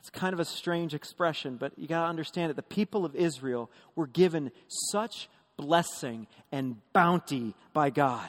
It's 0.00 0.10
kind 0.10 0.32
of 0.32 0.40
a 0.40 0.44
strange 0.44 0.94
expression, 0.94 1.56
but 1.56 1.78
you 1.78 1.86
got 1.86 2.02
to 2.02 2.08
understand 2.08 2.50
it. 2.50 2.56
The 2.56 2.62
people 2.62 3.04
of 3.04 3.14
Israel 3.14 3.70
were 3.94 4.06
given 4.06 4.50
such 4.90 5.28
blessing 5.60 6.26
and 6.50 6.76
bounty 6.94 7.54
by 7.74 7.90
God. 7.90 8.28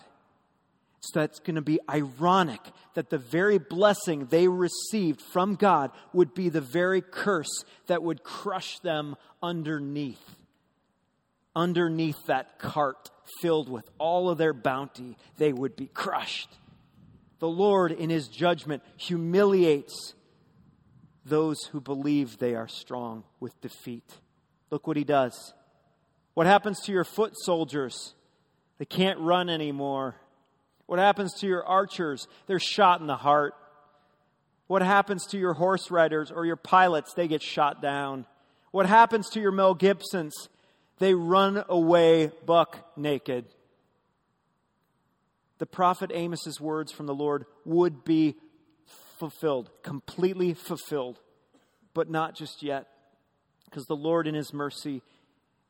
So 0.99 1.19
that's 1.19 1.39
going 1.39 1.55
to 1.55 1.61
be 1.61 1.79
ironic 1.89 2.59
that 2.93 3.09
the 3.09 3.17
very 3.17 3.57
blessing 3.57 4.27
they 4.27 4.47
received 4.47 5.21
from 5.21 5.55
God 5.55 5.91
would 6.13 6.33
be 6.33 6.49
the 6.49 6.61
very 6.61 7.01
curse 7.01 7.63
that 7.87 8.03
would 8.03 8.23
crush 8.23 8.77
them 8.79 9.15
underneath. 9.41 10.23
Underneath 11.55 12.23
that 12.27 12.59
cart 12.59 13.09
filled 13.41 13.69
with 13.69 13.89
all 13.97 14.29
of 14.29 14.37
their 14.37 14.53
bounty, 14.53 15.17
they 15.37 15.53
would 15.53 15.75
be 15.75 15.87
crushed. 15.87 16.49
The 17.39 17.47
Lord, 17.47 17.91
in 17.91 18.09
his 18.09 18.27
judgment, 18.27 18.83
humiliates 18.97 20.13
those 21.25 21.63
who 21.71 21.81
believe 21.81 22.37
they 22.37 22.55
are 22.55 22.67
strong 22.67 23.23
with 23.39 23.59
defeat. 23.61 24.19
Look 24.69 24.85
what 24.85 24.97
he 24.97 25.03
does. 25.03 25.53
What 26.41 26.47
happens 26.47 26.79
to 26.85 26.91
your 26.91 27.03
foot 27.03 27.33
soldiers? 27.37 28.15
They 28.79 28.85
can't 28.85 29.19
run 29.19 29.47
anymore. 29.47 30.15
What 30.87 30.97
happens 30.97 31.35
to 31.35 31.45
your 31.45 31.63
archers? 31.63 32.27
They're 32.47 32.57
shot 32.57 32.99
in 32.99 33.05
the 33.05 33.15
heart. 33.15 33.53
What 34.65 34.81
happens 34.81 35.27
to 35.27 35.37
your 35.37 35.53
horse 35.53 35.91
riders 35.91 36.31
or 36.31 36.47
your 36.47 36.55
pilots? 36.55 37.13
They 37.13 37.27
get 37.27 37.43
shot 37.43 37.79
down. 37.79 38.25
What 38.71 38.87
happens 38.87 39.29
to 39.33 39.39
your 39.39 39.51
Mel 39.51 39.75
Gibsons? 39.75 40.33
They 40.97 41.13
run 41.13 41.63
away 41.69 42.31
buck 42.43 42.91
naked. 42.97 43.45
The 45.59 45.67
prophet 45.67 46.09
Amos's 46.11 46.59
words 46.59 46.91
from 46.91 47.05
the 47.05 47.13
Lord 47.13 47.45
would 47.65 48.03
be 48.03 48.35
fulfilled, 49.19 49.69
completely 49.83 50.55
fulfilled, 50.55 51.19
but 51.93 52.09
not 52.09 52.33
just 52.33 52.63
yet, 52.63 52.87
because 53.65 53.85
the 53.85 53.95
Lord 53.95 54.25
in 54.25 54.33
his 54.33 54.51
mercy 54.55 55.03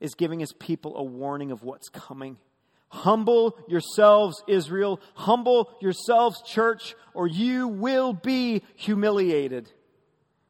is 0.01 0.15
giving 0.15 0.41
his 0.41 0.51
people 0.51 0.97
a 0.97 1.03
warning 1.03 1.51
of 1.51 1.63
what's 1.63 1.87
coming. 1.87 2.37
Humble 2.89 3.57
yourselves, 3.69 4.43
Israel. 4.47 4.99
Humble 5.13 5.77
yourselves, 5.79 6.41
church, 6.45 6.93
or 7.13 7.25
you 7.25 7.69
will 7.69 8.11
be 8.11 8.63
humiliated. 8.75 9.71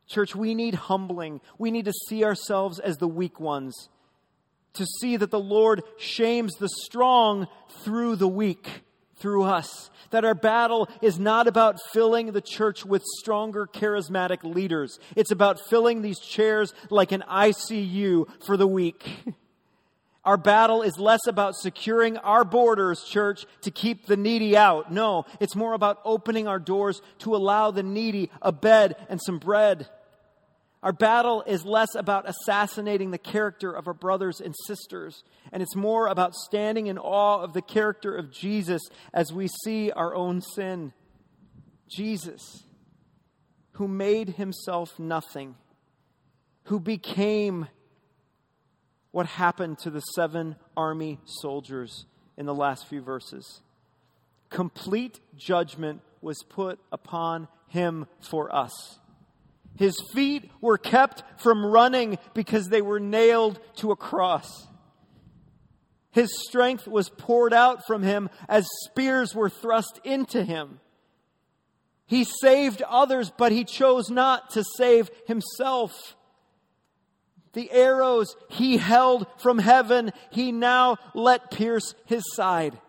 Church, 0.08 0.36
we 0.36 0.56
need 0.56 0.74
humbling. 0.74 1.40
We 1.60 1.70
need 1.70 1.86
to 1.86 1.94
see 2.08 2.26
ourselves 2.26 2.80
as 2.80 2.98
the 2.98 3.08
weak 3.08 3.40
ones, 3.40 3.90
to 4.74 4.86
see 5.00 5.18
that 5.18 5.30
the 5.30 5.40
Lord 5.40 5.84
shames 6.00 6.54
the 6.56 6.68
strong 6.68 7.48
through 7.84 8.16
the 8.16 8.28
weak, 8.28 8.68
through 9.18 9.44
us. 9.44 9.92
That 10.10 10.26
our 10.26 10.34
battle 10.34 10.90
is 11.02 11.20
not 11.20 11.48
about 11.48 11.78
filling 11.94 12.32
the 12.32 12.42
church 12.42 12.86
with 12.86 13.04
stronger, 13.20 13.68
charismatic 13.68 14.44
leaders. 14.44 15.00
It's 15.16 15.32
about 15.32 15.60
filling 15.70 16.02
these 16.02 16.20
chairs 16.20 16.74
like 16.90 17.12
an 17.12 17.24
ICU 17.30 18.28
for 18.46 18.58
the 18.58 18.68
weak. 18.68 19.08
Our 20.24 20.38
battle 20.38 20.84
is 20.84 21.00
less 21.00 21.26
about 21.28 21.56
securing 21.56 22.18
our 22.18 22.44
borders, 22.44 23.04
church, 23.04 23.46
to 23.62 23.72
keep 23.72 24.06
the 24.06 24.18
needy 24.18 24.56
out. 24.56 24.92
No, 24.92 25.26
it's 25.40 25.56
more 25.56 25.74
about 25.74 26.00
opening 26.06 26.48
our 26.48 26.60
doors 26.60 27.02
to 27.20 27.36
allow 27.36 27.72
the 27.72 27.82
needy 27.82 28.30
a 28.42 28.52
bed 28.52 28.96
and 29.10 29.20
some 29.20 29.40
bread. 29.40 29.88
Our 30.84 30.94
battle 30.94 31.44
is 31.46 31.66
less 31.66 31.94
about 31.96 32.28
assassinating 32.28 33.12
the 33.12 33.20
character 33.20 33.72
of 33.72 33.88
our 33.88 33.94
brothers 33.94 34.42
and 34.42 34.56
sisters, 34.66 35.24
and 35.52 35.62
it's 35.62 35.76
more 35.76 36.08
about 36.08 36.36
standing 36.36 36.88
in 36.88 36.98
awe 36.98 37.42
of 37.42 37.54
the 37.54 37.62
character 37.62 38.16
of 38.16 38.32
Jesus 38.32 38.82
as 39.14 39.32
we 39.32 39.48
see 39.64 39.92
our 39.92 40.16
own 40.16 40.42
sin. 40.42 40.94
Jesus, 41.88 42.64
who 43.74 43.88
made 43.88 44.30
himself 44.30 44.98
nothing, 44.98 45.56
who 46.66 46.80
became 46.80 47.68
what 49.12 49.26
happened 49.26 49.78
to 49.80 49.89
the 49.89 50.00
seven 50.00 50.56
army 50.76 51.19
soldiers 51.26 52.06
in 52.38 52.45
the 52.45 52.56
last 52.56 52.88
few 52.88 53.02
verses. 53.02 53.62
Complete 54.50 55.19
judgment 55.36 56.02
was 56.21 56.43
put 56.43 56.80
upon 56.91 57.47
him 57.67 58.06
for 58.19 58.54
us. 58.54 59.00
His 59.78 59.95
feet 60.13 60.50
were 60.60 60.78
kept 60.78 61.24
from 61.41 61.65
running 61.65 62.17
because 62.34 62.67
they 62.67 62.82
were 62.82 63.00
nailed 63.00 63.60
to 63.78 63.91
a 63.91 63.95
cross. 63.95 64.67
His 66.12 66.30
strength 66.47 66.88
was 66.88 67.10
poured 67.10 67.54
out 67.54 67.88
from 67.88 68.04
him 68.04 68.30
as 68.50 68.67
spears 68.86 69.34
were 69.34 69.50
thrust 69.50 70.00
into 70.04 70.43
him. 70.43 70.80
He 72.06 72.26
saved 72.26 72.82
others, 72.82 73.32
but 73.38 73.54
he 73.54 73.63
chose 73.63 74.10
not 74.10 74.50
to 74.52 74.65
save 74.76 75.10
himself. 75.26 76.17
The 77.54 77.72
arrows 77.72 78.36
he 78.50 78.78
held 78.78 79.28
from 79.38 79.60
heaven, 79.60 80.12
he 80.30 80.52
now 80.52 80.98
let 81.14 81.52
pierce 81.52 81.94
his 82.06 82.24
side. 82.34 82.80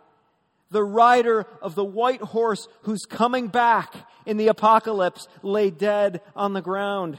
The 0.70 0.84
rider 0.84 1.46
of 1.60 1.74
the 1.74 1.84
white 1.84 2.22
horse 2.22 2.68
who's 2.82 3.04
coming 3.04 3.48
back 3.48 3.94
in 4.24 4.36
the 4.36 4.48
apocalypse 4.48 5.28
lay 5.42 5.70
dead 5.70 6.20
on 6.34 6.52
the 6.52 6.62
ground. 6.62 7.18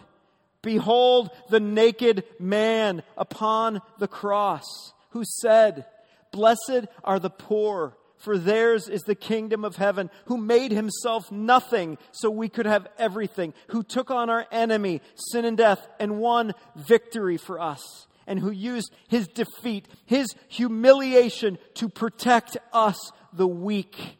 Behold 0.62 1.29
the 1.49 1.60
naked 1.60 2.23
man 2.39 3.03
upon 3.17 3.82
the 3.99 4.08
cross 4.08 4.93
who 5.10 5.23
said, 5.25 5.86
Blessed 6.32 6.88
are 7.03 7.19
the 7.19 7.29
poor, 7.29 7.95
for 8.23 8.38
theirs 8.38 8.88
is 8.88 9.01
the 9.01 9.15
kingdom 9.15 9.65
of 9.65 9.75
heaven, 9.75 10.09
who 10.25 10.38
made 10.38 10.71
himself 10.71 11.29
nothing 11.29 11.97
so 12.12 12.29
we 12.29 12.47
could 12.47 12.65
have 12.65 12.88
everything, 12.97 13.53
who 13.67 13.83
took 13.83 14.09
on 14.09 14.29
our 14.29 14.47
enemy, 14.49 15.01
sin 15.15 15.43
and 15.43 15.57
death, 15.57 15.86
and 15.99 16.19
won 16.19 16.53
victory 16.75 17.36
for 17.36 17.59
us, 17.59 18.07
and 18.25 18.39
who 18.39 18.49
used 18.49 18.93
his 19.09 19.27
defeat, 19.27 19.89
his 20.05 20.33
humiliation 20.47 21.57
to 21.73 21.89
protect 21.89 22.55
us, 22.71 23.12
the 23.33 23.47
weak. 23.47 24.17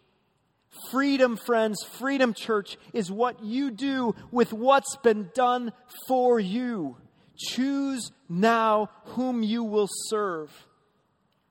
Freedom, 0.92 1.38
friends, 1.38 1.82
freedom, 1.98 2.34
church, 2.34 2.78
is 2.92 3.10
what 3.10 3.42
you 3.42 3.72
do 3.72 4.16
with 4.32 4.52
what's 4.52 4.98
been 4.98 5.30
done 5.34 5.72
for 6.10 6.42
you. 6.42 6.98
Choose 7.38 8.12
now 8.28 8.90
whom 9.06 9.44
you 9.44 9.64
will 9.64 9.88
serve. 10.10 10.52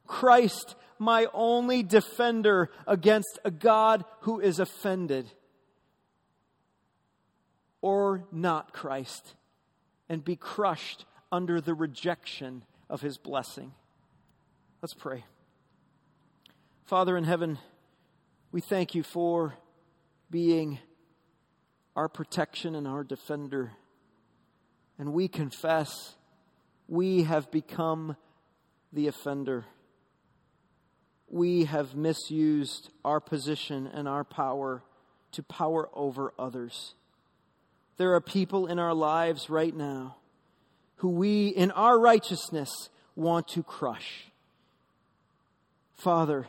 Christ 0.07 0.75
my 1.03 1.27
only 1.35 1.83
defender 1.83 2.71
against 2.87 3.39
a 3.45 3.51
God 3.51 4.05
who 4.21 4.41
is 4.41 4.59
offended. 4.59 5.31
Or 7.81 8.25
not 8.31 8.73
Christ 8.73 9.35
and 10.09 10.25
be 10.25 10.37
crushed 10.37 11.05
under 11.33 11.61
the 11.61 11.75
rejection 11.75 12.63
of 12.89 13.01
his 13.01 13.19
blessing. 13.19 13.73
Let's 14.81 14.95
pray. 14.95 15.25
Father 16.85 17.17
in 17.17 17.25
heaven, 17.25 17.59
we 18.53 18.61
thank 18.61 18.95
you 18.95 19.03
for 19.03 19.55
being 20.31 20.79
our 21.97 22.09
protection 22.09 22.75
and 22.75 22.87
our 22.87 23.03
defender. 23.03 23.73
And 24.99 25.13
we 25.13 25.27
confess 25.27 26.15
we 26.87 27.25
have 27.25 27.51
become 27.51 28.17
the 28.93 29.09
offender 29.09 29.65
we 31.33 31.65
have 31.65 31.97
misused 31.97 32.91
our 33.05 33.19
position 33.19 33.87
and 33.87 34.07
our 34.07 34.23
power 34.23 34.83
to 35.33 35.43
power 35.43 35.89
over 35.95 36.35
others. 36.39 36.95
There 37.97 38.15
are 38.15 38.21
people 38.21 38.67
in 38.67 38.79
our 38.79 38.93
lives 38.93 39.49
right 39.49 39.75
now 39.75 40.17
who 40.97 41.09
we, 41.09 41.49
in 41.49 41.71
our 41.71 41.99
righteousness, 41.99 42.91
want 43.17 43.49
to 43.49 43.63
crush. 43.63 44.27
Father, 45.95 46.47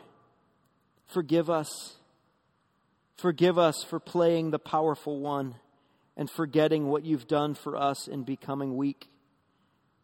forgive 1.07 1.49
us. 1.49 1.95
Forgive 3.17 3.57
us 3.57 3.85
for 3.89 4.01
playing 4.01 4.51
the 4.51 4.59
powerful 4.59 5.19
one 5.19 5.55
and 6.17 6.29
forgetting 6.29 6.87
what 6.87 7.05
you've 7.05 7.27
done 7.27 7.53
for 7.53 7.77
us 7.77 8.07
in 8.07 8.23
becoming 8.23 8.75
weak. 8.75 9.07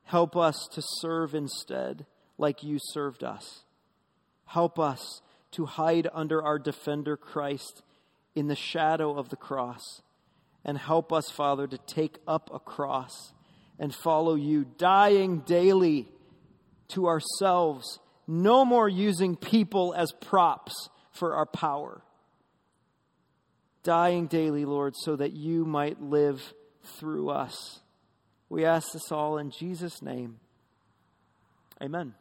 Help 0.03 0.37
us 0.37 0.69
to 0.71 0.81
serve 1.01 1.35
instead 1.35 2.05
like 2.37 2.63
you 2.63 2.79
served 2.93 3.23
us. 3.23 3.63
Help 4.49 4.79
us 4.79 5.21
to 5.51 5.65
hide 5.65 6.07
under 6.11 6.41
our 6.41 6.57
defender 6.57 7.15
Christ 7.15 7.83
in 8.33 8.47
the 8.47 8.55
shadow 8.55 9.15
of 9.15 9.29
the 9.29 9.35
cross. 9.35 10.01
And 10.65 10.75
help 10.75 11.13
us, 11.13 11.29
Father, 11.29 11.67
to 11.67 11.77
take 11.77 12.17
up 12.27 12.49
a 12.51 12.57
cross 12.57 13.33
and 13.77 13.93
follow 13.93 14.33
you, 14.33 14.65
dying 14.77 15.41
daily 15.41 16.07
to 16.89 17.05
ourselves, 17.05 17.99
no 18.27 18.65
more 18.65 18.89
using 18.89 19.35
people 19.35 19.93
as 19.95 20.11
props 20.19 20.89
for 21.11 21.35
our 21.35 21.45
power. 21.45 22.01
Dying 23.83 24.25
daily, 24.25 24.65
Lord, 24.65 24.95
so 24.97 25.15
that 25.15 25.33
you 25.33 25.63
might 25.63 26.01
live 26.01 26.55
through 26.97 27.29
us. 27.29 27.81
We 28.49 28.65
ask 28.65 28.93
this 28.93 29.11
all 29.11 29.37
in 29.37 29.51
Jesus' 29.51 30.01
name. 30.01 30.39
Amen. 31.81 32.15